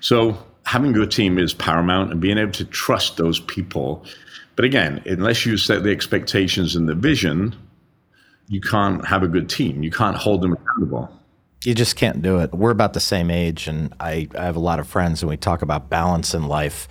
so 0.00 0.36
having 0.64 0.90
a 0.90 0.94
good 0.94 1.10
team 1.10 1.38
is 1.38 1.54
paramount, 1.54 2.12
and 2.12 2.20
being 2.20 2.36
able 2.36 2.52
to 2.52 2.64
trust 2.66 3.16
those 3.16 3.40
people. 3.40 4.04
But 4.56 4.66
again, 4.66 5.02
unless 5.06 5.46
you 5.46 5.56
set 5.56 5.84
the 5.84 5.90
expectations 5.90 6.76
and 6.76 6.86
the 6.86 6.94
vision, 6.94 7.56
you 8.48 8.60
can't 8.60 9.06
have 9.06 9.22
a 9.22 9.28
good 9.28 9.48
team. 9.48 9.82
You 9.82 9.90
can't 9.90 10.16
hold 10.16 10.42
them 10.42 10.52
accountable. 10.52 11.17
You 11.64 11.74
just 11.74 11.96
can't 11.96 12.22
do 12.22 12.38
it. 12.38 12.52
We're 12.54 12.70
about 12.70 12.92
the 12.92 13.00
same 13.00 13.30
age, 13.30 13.66
and 13.66 13.92
I, 13.98 14.28
I 14.36 14.44
have 14.44 14.56
a 14.56 14.60
lot 14.60 14.78
of 14.78 14.86
friends, 14.86 15.22
and 15.22 15.30
we 15.30 15.36
talk 15.36 15.62
about 15.62 15.90
balance 15.90 16.34
in 16.34 16.46
life. 16.46 16.88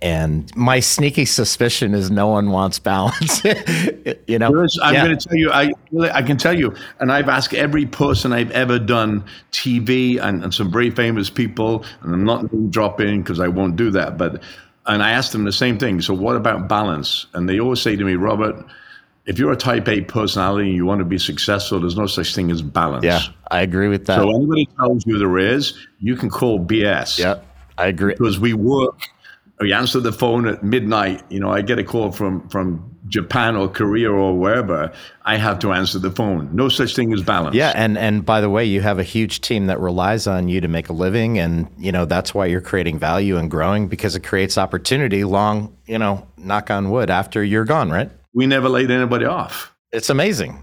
And 0.00 0.54
my 0.56 0.78
sneaky 0.78 1.24
suspicion 1.24 1.92
is 1.92 2.08
no 2.08 2.28
one 2.28 2.50
wants 2.50 2.78
balance. 2.78 3.44
you 4.26 4.38
know, 4.38 4.66
I'm 4.82 4.94
yeah. 4.94 5.04
going 5.04 5.18
to 5.18 5.28
tell 5.28 5.36
you, 5.36 5.50
I 5.50 5.72
I 6.12 6.22
can 6.22 6.36
tell 6.36 6.56
you, 6.56 6.74
and 7.00 7.10
I've 7.10 7.28
asked 7.28 7.52
every 7.52 7.84
person 7.84 8.32
I've 8.32 8.52
ever 8.52 8.78
done 8.78 9.24
TV 9.50 10.20
and, 10.20 10.44
and 10.44 10.54
some 10.54 10.70
very 10.70 10.90
famous 10.90 11.28
people, 11.30 11.84
and 12.02 12.14
I'm 12.14 12.24
not 12.24 12.48
going 12.48 12.66
to 12.66 12.70
drop 12.70 13.00
in 13.00 13.22
because 13.22 13.40
I 13.40 13.48
won't 13.48 13.74
do 13.74 13.90
that, 13.90 14.16
but 14.16 14.40
and 14.86 15.02
I 15.02 15.10
asked 15.10 15.32
them 15.32 15.44
the 15.44 15.52
same 15.52 15.78
thing. 15.78 16.00
So 16.00 16.14
what 16.14 16.36
about 16.36 16.68
balance? 16.68 17.26
And 17.34 17.48
they 17.48 17.58
always 17.60 17.82
say 17.82 17.96
to 17.96 18.04
me, 18.04 18.14
Robert 18.14 18.64
if 19.28 19.38
you're 19.38 19.52
a 19.52 19.56
type 19.56 19.86
A 19.88 20.00
personality 20.00 20.68
and 20.68 20.74
you 20.74 20.86
want 20.86 21.00
to 21.00 21.04
be 21.04 21.18
successful, 21.18 21.78
there's 21.78 21.98
no 21.98 22.06
such 22.06 22.34
thing 22.34 22.50
as 22.50 22.62
balance. 22.62 23.04
Yeah, 23.04 23.20
I 23.50 23.60
agree 23.60 23.88
with 23.88 24.06
that. 24.06 24.16
So 24.16 24.30
anybody 24.30 24.66
tells 24.78 25.06
you 25.06 25.18
there 25.18 25.38
is, 25.38 25.78
you 26.00 26.16
can 26.16 26.30
call 26.30 26.58
BS. 26.58 27.18
Yeah, 27.18 27.40
I 27.76 27.88
agree. 27.88 28.14
Because 28.14 28.40
we 28.40 28.54
work, 28.54 28.98
we 29.60 29.74
answer 29.74 30.00
the 30.00 30.12
phone 30.12 30.48
at 30.48 30.62
midnight. 30.62 31.22
You 31.28 31.40
know, 31.40 31.50
I 31.50 31.60
get 31.60 31.78
a 31.78 31.84
call 31.84 32.10
from 32.10 32.48
from 32.48 32.96
Japan 33.08 33.54
or 33.54 33.68
Korea 33.68 34.10
or 34.10 34.34
wherever. 34.38 34.90
I 35.26 35.36
have 35.36 35.58
to 35.58 35.72
answer 35.72 35.98
the 35.98 36.10
phone. 36.10 36.48
No 36.56 36.70
such 36.70 36.96
thing 36.96 37.12
as 37.12 37.22
balance. 37.22 37.54
Yeah, 37.54 37.72
and 37.74 37.98
and 37.98 38.24
by 38.24 38.40
the 38.40 38.48
way, 38.48 38.64
you 38.64 38.80
have 38.80 38.98
a 38.98 39.04
huge 39.04 39.42
team 39.42 39.66
that 39.66 39.78
relies 39.78 40.26
on 40.26 40.48
you 40.48 40.62
to 40.62 40.68
make 40.68 40.88
a 40.88 40.94
living, 40.94 41.38
and 41.38 41.68
you 41.76 41.92
know 41.92 42.06
that's 42.06 42.32
why 42.32 42.46
you're 42.46 42.62
creating 42.62 42.98
value 42.98 43.36
and 43.36 43.50
growing 43.50 43.88
because 43.88 44.16
it 44.16 44.24
creates 44.24 44.56
opportunity. 44.56 45.24
Long, 45.24 45.76
you 45.84 45.98
know, 45.98 46.26
knock 46.38 46.70
on 46.70 46.90
wood 46.90 47.10
after 47.10 47.44
you're 47.44 47.66
gone, 47.66 47.90
right? 47.90 48.10
We 48.34 48.46
never 48.46 48.68
laid 48.68 48.90
anybody 48.90 49.24
off. 49.24 49.74
It's 49.92 50.10
amazing. 50.10 50.62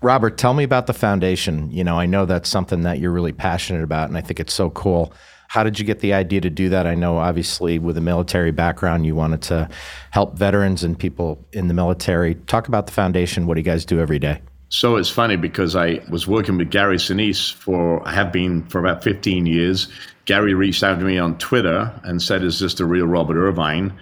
Robert, 0.00 0.36
tell 0.36 0.54
me 0.54 0.64
about 0.64 0.86
the 0.86 0.92
foundation. 0.92 1.70
You 1.70 1.84
know, 1.84 1.98
I 1.98 2.06
know 2.06 2.26
that's 2.26 2.48
something 2.48 2.82
that 2.82 2.98
you're 2.98 3.12
really 3.12 3.32
passionate 3.32 3.84
about, 3.84 4.08
and 4.08 4.18
I 4.18 4.20
think 4.20 4.40
it's 4.40 4.52
so 4.52 4.70
cool. 4.70 5.12
How 5.48 5.62
did 5.62 5.78
you 5.78 5.84
get 5.84 6.00
the 6.00 6.14
idea 6.14 6.40
to 6.40 6.50
do 6.50 6.70
that? 6.70 6.86
I 6.86 6.94
know, 6.94 7.18
obviously, 7.18 7.78
with 7.78 7.96
a 7.98 8.00
military 8.00 8.50
background, 8.50 9.06
you 9.06 9.14
wanted 9.14 9.42
to 9.42 9.68
help 10.10 10.36
veterans 10.36 10.82
and 10.82 10.98
people 10.98 11.44
in 11.52 11.68
the 11.68 11.74
military. 11.74 12.34
Talk 12.34 12.68
about 12.68 12.86
the 12.86 12.92
foundation. 12.92 13.46
What 13.46 13.54
do 13.54 13.60
you 13.60 13.64
guys 13.64 13.84
do 13.84 14.00
every 14.00 14.18
day? 14.18 14.40
So 14.70 14.96
it's 14.96 15.10
funny 15.10 15.36
because 15.36 15.76
I 15.76 16.00
was 16.08 16.26
working 16.26 16.56
with 16.56 16.70
Gary 16.70 16.96
Sinise 16.96 17.52
for, 17.52 18.06
I 18.08 18.12
have 18.12 18.32
been 18.32 18.64
for 18.68 18.78
about 18.78 19.04
15 19.04 19.44
years. 19.44 19.88
Gary 20.24 20.54
reached 20.54 20.82
out 20.82 20.98
to 20.98 21.04
me 21.04 21.18
on 21.18 21.36
Twitter 21.36 21.92
and 22.04 22.22
said, 22.22 22.42
Is 22.42 22.58
this 22.58 22.74
the 22.74 22.86
real 22.86 23.06
Robert 23.06 23.36
Irvine? 23.36 23.92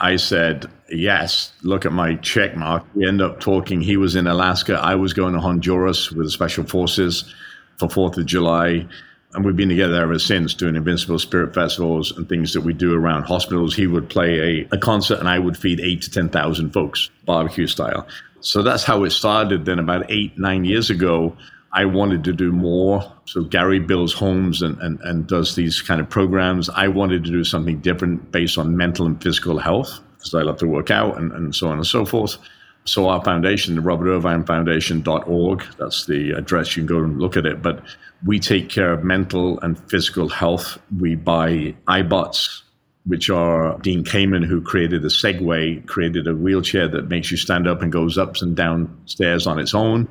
I 0.00 0.16
said, 0.16 0.66
yes, 0.88 1.52
look 1.62 1.84
at 1.84 1.92
my 1.92 2.14
check 2.16 2.56
mark. 2.56 2.84
We 2.94 3.06
end 3.06 3.20
up 3.20 3.40
talking. 3.40 3.82
He 3.82 3.96
was 3.96 4.16
in 4.16 4.26
Alaska. 4.26 4.74
I 4.74 4.94
was 4.94 5.12
going 5.12 5.34
to 5.34 5.40
Honduras 5.40 6.10
with 6.10 6.26
the 6.26 6.30
Special 6.30 6.64
Forces 6.64 7.32
for 7.78 7.88
4th 7.88 8.16
of 8.16 8.26
July. 8.26 8.86
And 9.32 9.44
we've 9.44 9.56
been 9.56 9.68
together 9.68 10.02
ever 10.02 10.18
since 10.18 10.54
doing 10.54 10.74
Invincible 10.74 11.18
Spirit 11.18 11.54
Festivals 11.54 12.16
and 12.16 12.28
things 12.28 12.52
that 12.54 12.62
we 12.62 12.72
do 12.72 12.94
around 12.94 13.24
hospitals. 13.24 13.76
He 13.76 13.86
would 13.86 14.08
play 14.08 14.62
a, 14.62 14.68
a 14.72 14.78
concert 14.78 15.20
and 15.20 15.28
I 15.28 15.38
would 15.38 15.56
feed 15.56 15.80
eight 15.80 16.02
to 16.02 16.10
10,000 16.10 16.72
folks, 16.72 17.10
barbecue 17.26 17.66
style. 17.66 18.08
So 18.40 18.62
that's 18.62 18.84
how 18.84 19.04
it 19.04 19.10
started. 19.10 19.66
Then 19.66 19.78
about 19.78 20.10
eight, 20.10 20.36
nine 20.38 20.64
years 20.64 20.90
ago, 20.90 21.36
I 21.72 21.84
wanted 21.84 22.24
to 22.24 22.32
do 22.32 22.50
more. 22.50 23.12
So 23.26 23.44
Gary 23.44 23.78
builds 23.78 24.12
homes 24.12 24.60
and, 24.62 24.78
and, 24.80 25.00
and 25.00 25.26
does 25.26 25.54
these 25.54 25.82
kind 25.82 26.00
of 26.00 26.08
programs. 26.08 26.68
I 26.68 26.88
wanted 26.88 27.24
to 27.24 27.30
do 27.30 27.44
something 27.44 27.80
different 27.80 28.32
based 28.32 28.58
on 28.58 28.76
mental 28.76 29.06
and 29.06 29.22
physical 29.22 29.58
health 29.58 30.00
because 30.16 30.34
I 30.34 30.42
love 30.42 30.58
to 30.58 30.66
work 30.66 30.90
out 30.90 31.16
and, 31.16 31.32
and 31.32 31.54
so 31.54 31.68
on 31.68 31.76
and 31.78 31.86
so 31.86 32.04
forth. 32.04 32.38
So 32.86 33.08
our 33.08 33.22
foundation, 33.22 33.76
the 33.76 33.82
Robert 33.82 34.08
Irvine 34.08 34.44
Foundation.org, 34.44 35.64
that's 35.78 36.06
the 36.06 36.32
address. 36.32 36.76
You 36.76 36.82
can 36.82 36.86
go 36.88 37.04
and 37.04 37.18
look 37.20 37.36
at 37.36 37.46
it. 37.46 37.62
But 37.62 37.84
we 38.26 38.40
take 38.40 38.68
care 38.68 38.92
of 38.92 39.04
mental 39.04 39.60
and 39.60 39.78
physical 39.88 40.28
health. 40.28 40.78
We 40.98 41.14
buy 41.14 41.74
iBots, 41.86 42.62
which 43.04 43.30
are 43.30 43.78
Dean 43.78 44.02
Kamen, 44.02 44.44
who 44.44 44.60
created 44.60 45.02
the 45.02 45.08
Segway, 45.08 45.86
created 45.86 46.26
a 46.26 46.34
wheelchair 46.34 46.88
that 46.88 47.08
makes 47.08 47.30
you 47.30 47.36
stand 47.36 47.68
up 47.68 47.80
and 47.80 47.92
goes 47.92 48.18
ups 48.18 48.42
and 48.42 48.56
down 48.56 49.00
stairs 49.06 49.46
on 49.46 49.58
its 49.60 49.74
own 49.74 50.08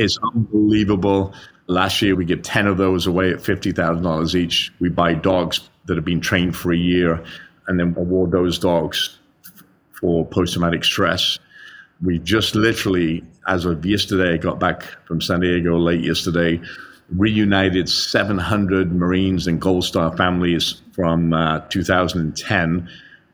It's 0.00 0.18
unbelievable. 0.34 1.34
Last 1.66 2.00
year, 2.00 2.16
we 2.16 2.24
give 2.24 2.40
10 2.40 2.66
of 2.66 2.78
those 2.78 3.06
away 3.06 3.32
at 3.32 3.40
$50,000 3.40 4.34
each. 4.34 4.72
We 4.80 4.88
buy 4.88 5.12
dogs 5.12 5.68
that 5.84 5.96
have 5.96 6.06
been 6.06 6.22
trained 6.22 6.56
for 6.56 6.72
a 6.72 6.76
year 6.76 7.22
and 7.68 7.78
then 7.78 7.94
award 7.98 8.30
those 8.30 8.58
dogs 8.58 9.18
for 9.92 10.24
post 10.24 10.54
traumatic 10.54 10.84
stress. 10.84 11.38
We 12.02 12.18
just 12.18 12.54
literally, 12.54 13.22
as 13.46 13.66
of 13.66 13.84
yesterday, 13.84 14.38
got 14.38 14.58
back 14.58 14.84
from 15.04 15.20
San 15.20 15.40
Diego 15.40 15.76
late 15.76 16.02
yesterday, 16.02 16.62
reunited 17.14 17.86
700 17.90 18.92
Marines 18.92 19.46
and 19.46 19.60
Gold 19.60 19.84
Star 19.84 20.16
families 20.16 20.80
from 20.92 21.34
uh, 21.34 21.60
2010. 21.68 22.88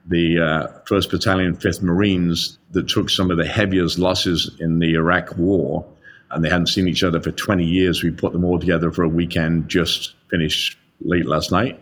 The 0.08 0.40
uh, 0.40 0.66
1st 0.88 1.10
Battalion, 1.12 1.56
5th 1.56 1.82
Marines, 1.82 2.58
that 2.72 2.88
took 2.88 3.08
some 3.08 3.30
of 3.30 3.38
the 3.38 3.46
heaviest 3.46 4.00
losses 4.00 4.50
in 4.58 4.80
the 4.80 4.94
Iraq 4.94 5.36
War, 5.36 5.86
and 6.30 6.44
they 6.44 6.48
hadn't 6.48 6.66
seen 6.66 6.88
each 6.88 7.04
other 7.04 7.20
for 7.20 7.30
20 7.30 7.64
years. 7.64 8.02
We 8.02 8.10
put 8.10 8.32
them 8.32 8.44
all 8.44 8.58
together 8.58 8.90
for 8.90 9.04
a 9.04 9.08
weekend, 9.08 9.68
just 9.68 10.14
finished 10.30 10.76
late 11.00 11.26
last 11.26 11.52
night. 11.52 11.80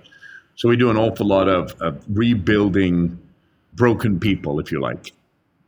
So 0.56 0.68
we 0.68 0.76
do 0.76 0.90
an 0.90 0.96
awful 0.96 1.26
lot 1.26 1.48
of, 1.48 1.74
of 1.80 2.02
rebuilding 2.08 3.18
broken 3.74 4.20
people, 4.20 4.60
if 4.60 4.70
you 4.70 4.80
like. 4.80 5.12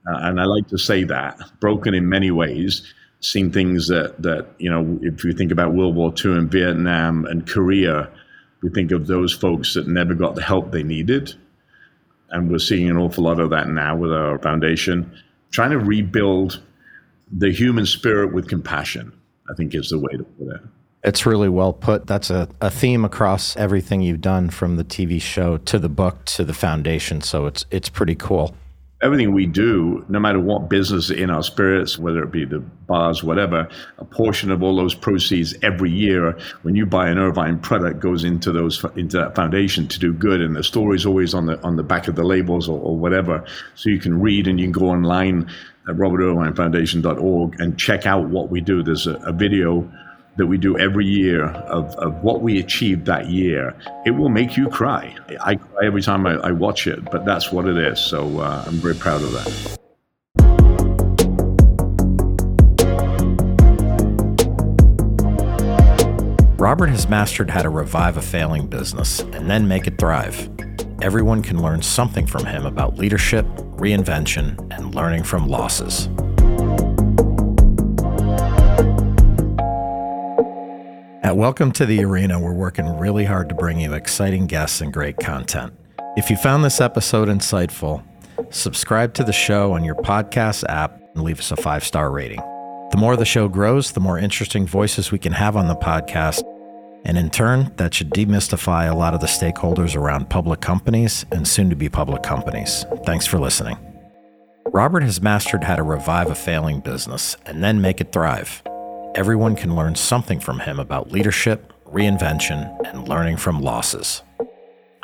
Uh, 0.08 0.18
and 0.22 0.40
I 0.40 0.44
like 0.44 0.68
to 0.68 0.78
say 0.78 1.04
that 1.04 1.40
broken 1.60 1.94
in 1.94 2.08
many 2.08 2.30
ways. 2.30 2.94
Seen 3.20 3.50
things 3.50 3.88
that 3.88 4.22
that 4.22 4.46
you 4.58 4.70
know, 4.70 4.98
if 5.02 5.24
you 5.24 5.32
think 5.32 5.50
about 5.50 5.72
World 5.72 5.96
War 5.96 6.12
II 6.24 6.36
and 6.36 6.50
Vietnam 6.50 7.24
and 7.24 7.48
Korea, 7.48 8.10
we 8.62 8.70
think 8.70 8.92
of 8.92 9.06
those 9.06 9.32
folks 9.32 9.74
that 9.74 9.88
never 9.88 10.14
got 10.14 10.34
the 10.34 10.42
help 10.42 10.70
they 10.70 10.82
needed, 10.82 11.34
and 12.30 12.50
we're 12.50 12.58
seeing 12.58 12.88
an 12.90 12.98
awful 12.98 13.24
lot 13.24 13.40
of 13.40 13.50
that 13.50 13.68
now 13.68 13.96
with 13.96 14.12
our 14.12 14.38
foundation, 14.38 15.10
trying 15.50 15.70
to 15.70 15.78
rebuild 15.78 16.62
the 17.30 17.50
human 17.52 17.86
spirit 17.86 18.32
with 18.32 18.48
compassion. 18.48 19.12
I 19.48 19.54
think 19.54 19.74
is 19.74 19.90
the 19.90 19.98
way 19.98 20.12
to 20.16 20.24
put 20.24 20.48
it. 20.48 20.60
It's 21.04 21.24
really 21.24 21.48
well 21.48 21.72
put. 21.72 22.06
That's 22.06 22.30
a, 22.30 22.48
a 22.60 22.68
theme 22.68 23.04
across 23.04 23.56
everything 23.56 24.00
you've 24.00 24.20
done 24.20 24.50
from 24.50 24.76
the 24.76 24.82
TV 24.82 25.20
show 25.20 25.58
to 25.58 25.78
the 25.78 25.88
book 25.88 26.24
to 26.24 26.44
the 26.44 26.54
foundation. 26.54 27.20
So 27.20 27.46
it's 27.46 27.64
it's 27.70 27.88
pretty 27.88 28.16
cool 28.16 28.54
everything 29.02 29.34
we 29.34 29.44
do, 29.44 30.04
no 30.08 30.18
matter 30.18 30.40
what 30.40 30.70
business 30.70 31.10
in 31.10 31.28
our 31.30 31.42
spirits, 31.42 31.98
whether 31.98 32.22
it 32.22 32.32
be 32.32 32.44
the 32.44 32.60
bars, 32.60 33.22
whatever, 33.22 33.68
a 33.98 34.04
portion 34.04 34.50
of 34.50 34.62
all 34.62 34.74
those 34.74 34.94
proceeds 34.94 35.54
every 35.62 35.90
year, 35.90 36.36
when 36.62 36.74
you 36.74 36.86
buy 36.86 37.08
an 37.08 37.18
Irvine 37.18 37.58
product, 37.58 38.00
goes 38.00 38.24
into 38.24 38.52
those 38.52 38.82
into 38.96 39.18
that 39.18 39.34
foundation 39.34 39.86
to 39.88 39.98
do 39.98 40.12
good. 40.12 40.40
And 40.40 40.56
the 40.56 40.64
story 40.64 40.96
is 40.96 41.04
always 41.04 41.34
on 41.34 41.46
the 41.46 41.62
on 41.62 41.76
the 41.76 41.82
back 41.82 42.08
of 42.08 42.16
the 42.16 42.24
labels 42.24 42.68
or, 42.68 42.80
or 42.80 42.96
whatever, 42.96 43.44
so 43.74 43.90
you 43.90 44.00
can 44.00 44.20
read 44.20 44.46
and 44.46 44.58
you 44.58 44.66
can 44.66 44.72
go 44.72 44.88
online 44.88 45.50
at 45.88 45.94
robertirvinefoundation.org 45.96 47.60
and 47.60 47.78
check 47.78 48.06
out 48.06 48.28
what 48.28 48.50
we 48.50 48.60
do. 48.60 48.82
There's 48.82 49.06
a, 49.06 49.14
a 49.16 49.32
video 49.32 49.90
that 50.36 50.46
we 50.46 50.58
do 50.58 50.78
every 50.78 51.06
year 51.06 51.46
of, 51.46 51.94
of 51.96 52.22
what 52.22 52.42
we 52.42 52.58
achieved 52.58 53.06
that 53.06 53.30
year, 53.30 53.74
it 54.04 54.10
will 54.10 54.28
make 54.28 54.56
you 54.56 54.68
cry. 54.68 55.14
I 55.40 55.56
cry 55.56 55.86
every 55.86 56.02
time 56.02 56.26
I, 56.26 56.34
I 56.34 56.52
watch 56.52 56.86
it, 56.86 57.04
but 57.10 57.24
that's 57.24 57.50
what 57.50 57.66
it 57.66 57.78
is. 57.78 57.98
So 57.98 58.40
uh, 58.40 58.64
I'm 58.66 58.74
very 58.74 58.94
proud 58.94 59.22
of 59.22 59.32
that. 59.32 59.76
Robert 66.58 66.88
has 66.88 67.08
mastered 67.08 67.50
how 67.50 67.62
to 67.62 67.68
revive 67.68 68.16
a 68.16 68.22
failing 68.22 68.66
business 68.66 69.20
and 69.20 69.48
then 69.48 69.68
make 69.68 69.86
it 69.86 69.98
thrive. 69.98 70.50
Everyone 71.02 71.42
can 71.42 71.60
learn 71.60 71.82
something 71.82 72.26
from 72.26 72.46
him 72.46 72.64
about 72.64 72.96
leadership, 72.96 73.44
reinvention, 73.76 74.56
and 74.74 74.94
learning 74.94 75.24
from 75.24 75.46
losses. 75.46 76.06
At 81.22 81.36
Welcome 81.36 81.72
to 81.72 81.84
the 81.84 82.02
Arena, 82.02 82.40
we're 82.40 82.54
working 82.54 82.96
really 82.96 83.26
hard 83.26 83.50
to 83.50 83.54
bring 83.54 83.78
you 83.78 83.92
exciting 83.92 84.46
guests 84.46 84.80
and 84.80 84.90
great 84.90 85.18
content. 85.18 85.74
If 86.16 86.30
you 86.30 86.36
found 86.36 86.64
this 86.64 86.80
episode 86.80 87.28
insightful, 87.28 88.02
subscribe 88.48 89.12
to 89.14 89.24
the 89.24 89.34
show 89.34 89.74
on 89.74 89.84
your 89.84 89.96
podcast 89.96 90.64
app 90.70 90.98
and 91.14 91.24
leave 91.24 91.40
us 91.40 91.50
a 91.50 91.56
five 91.56 91.84
star 91.84 92.10
rating. 92.10 92.40
The 92.90 92.96
more 92.96 93.16
the 93.16 93.26
show 93.26 93.48
grows, 93.48 93.92
the 93.92 94.00
more 94.00 94.18
interesting 94.18 94.66
voices 94.66 95.12
we 95.12 95.18
can 95.18 95.32
have 95.32 95.56
on 95.56 95.68
the 95.68 95.76
podcast. 95.76 96.42
And 97.06 97.16
in 97.16 97.30
turn, 97.30 97.72
that 97.76 97.94
should 97.94 98.10
demystify 98.10 98.90
a 98.90 98.94
lot 98.94 99.14
of 99.14 99.20
the 99.20 99.26
stakeholders 99.26 99.96
around 99.96 100.28
public 100.28 100.60
companies 100.60 101.24
and 101.32 101.48
soon 101.48 101.70
to 101.70 101.76
be 101.76 101.88
public 101.88 102.22
companies. 102.22 102.84
Thanks 103.06 103.26
for 103.26 103.38
listening. 103.38 103.78
Robert 104.66 105.04
has 105.04 105.22
mastered 105.22 105.64
how 105.64 105.76
to 105.76 105.82
revive 105.82 106.30
a 106.30 106.34
failing 106.34 106.80
business 106.80 107.38
and 107.46 107.64
then 107.64 107.80
make 107.80 108.02
it 108.02 108.12
thrive 108.12 108.62
everyone 109.16 109.56
can 109.56 109.74
learn 109.74 109.94
something 109.94 110.38
from 110.38 110.60
him 110.60 110.78
about 110.78 111.10
leadership, 111.10 111.72
reinvention, 111.86 112.70
and 112.86 113.08
learning 113.08 113.38
from 113.38 113.62
losses. 113.62 114.22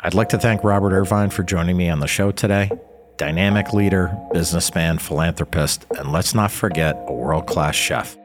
I'd 0.01 0.13
like 0.13 0.29
to 0.29 0.37
thank 0.37 0.63
Robert 0.63 0.93
Irvine 0.93 1.31
for 1.31 1.41
joining 1.41 1.75
me 1.77 1.89
on 1.89 1.99
the 1.99 2.07
show 2.07 2.31
today. 2.31 2.69
Dynamic 3.17 3.73
leader, 3.73 4.15
businessman, 4.31 4.99
philanthropist, 4.99 5.85
and 5.97 6.11
let's 6.11 6.35
not 6.35 6.51
forget 6.51 6.95
a 7.07 7.13
world 7.13 7.47
class 7.47 7.75
chef. 7.75 8.15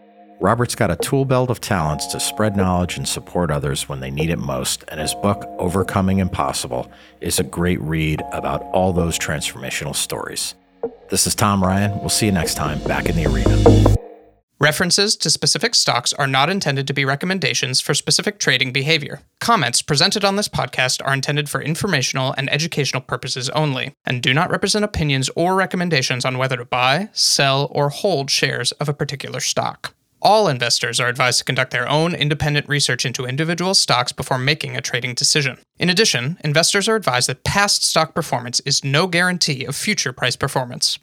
Robert's 0.41 0.77
got 0.77 0.91
a 0.91 0.97
tool 0.97 1.25
belt 1.25 1.51
of 1.51 1.61
talents 1.61 2.07
to 2.07 2.21
spread 2.21 2.57
knowledge 2.57 2.97
and 2.97 3.09
support 3.09 3.51
others 3.51 3.89
when 3.89 3.99
they 3.99 4.11
need 4.11 4.31
it 4.31 4.39
most, 4.39 4.85
and 4.87 5.01
his 5.01 5.13
book, 5.15 5.45
Overcoming 5.59 6.21
Impossible, 6.21 6.89
is 7.21 7.41
a 7.41 7.43
great 7.43 7.81
read 7.81 8.23
about 8.33 8.63
all 8.73 8.93
those 8.93 9.19
transformational 9.19 9.97
stories. 9.97 10.55
This 11.11 11.27
is 11.27 11.35
Tom 11.35 11.61
Ryan. 11.61 11.99
We'll 11.99 12.09
see 12.09 12.27
you 12.27 12.33
next 12.33 12.55
time 12.55 12.79
back 12.85 13.09
in 13.09 13.17
the 13.17 13.27
arena. 13.27 13.97
References 14.61 15.17
to 15.17 15.31
specific 15.31 15.75
stocks 15.75 16.13
are 16.13 16.27
not 16.29 16.51
intended 16.51 16.87
to 16.87 16.93
be 16.93 17.05
recommendations 17.05 17.81
for 17.81 17.95
specific 17.95 18.39
trading 18.39 18.73
behavior. 18.73 19.21
Comments 19.41 19.83
presented 19.83 20.25
on 20.25 20.37
this 20.37 20.49
podcast 20.49 21.05
are 21.05 21.15
intended 21.15 21.49
for 21.49 21.61
informational 21.61 22.33
and 22.37 22.53
educational 22.53 23.03
purposes 23.03 23.51
only, 23.51 23.93
and 24.05 24.23
do 24.23 24.33
not 24.33 24.51
represent 24.51 24.85
opinions 24.85 25.31
or 25.35 25.57
recommendations 25.57 26.25
on 26.25 26.39
whether 26.39 26.57
to 26.57 26.65
buy, 26.65 27.09
sell, 27.13 27.69
or 27.73 27.89
hold 27.89 28.31
shares 28.31 28.71
of 28.73 28.89
a 28.89 28.95
particular 28.95 29.41
stock. 29.41 29.95
All 30.21 30.49
investors 30.49 30.99
are 30.99 31.09
advised 31.09 31.39
to 31.39 31.45
conduct 31.45 31.71
their 31.71 31.89
own 31.89 32.15
independent 32.15 32.69
research 32.69 33.07
into 33.07 33.25
individual 33.25 33.75
stocks 33.75 34.11
before 34.11 34.39
making 34.39 34.77
a 34.77 34.81
trading 34.81 35.15
decision. 35.15 35.59
In 35.79 35.91
addition, 35.91 36.39
investors 36.43 36.89
are 36.89 36.97
advised 36.97 37.29
that 37.29 37.45
past 37.45 37.85
stock 37.85 38.15
performance 38.15 38.61
is 38.61 38.83
no 38.83 39.07
guarantee 39.07 39.65
of 39.65 39.77
future 39.77 40.13
price 40.13 40.35
performance. 40.35 40.99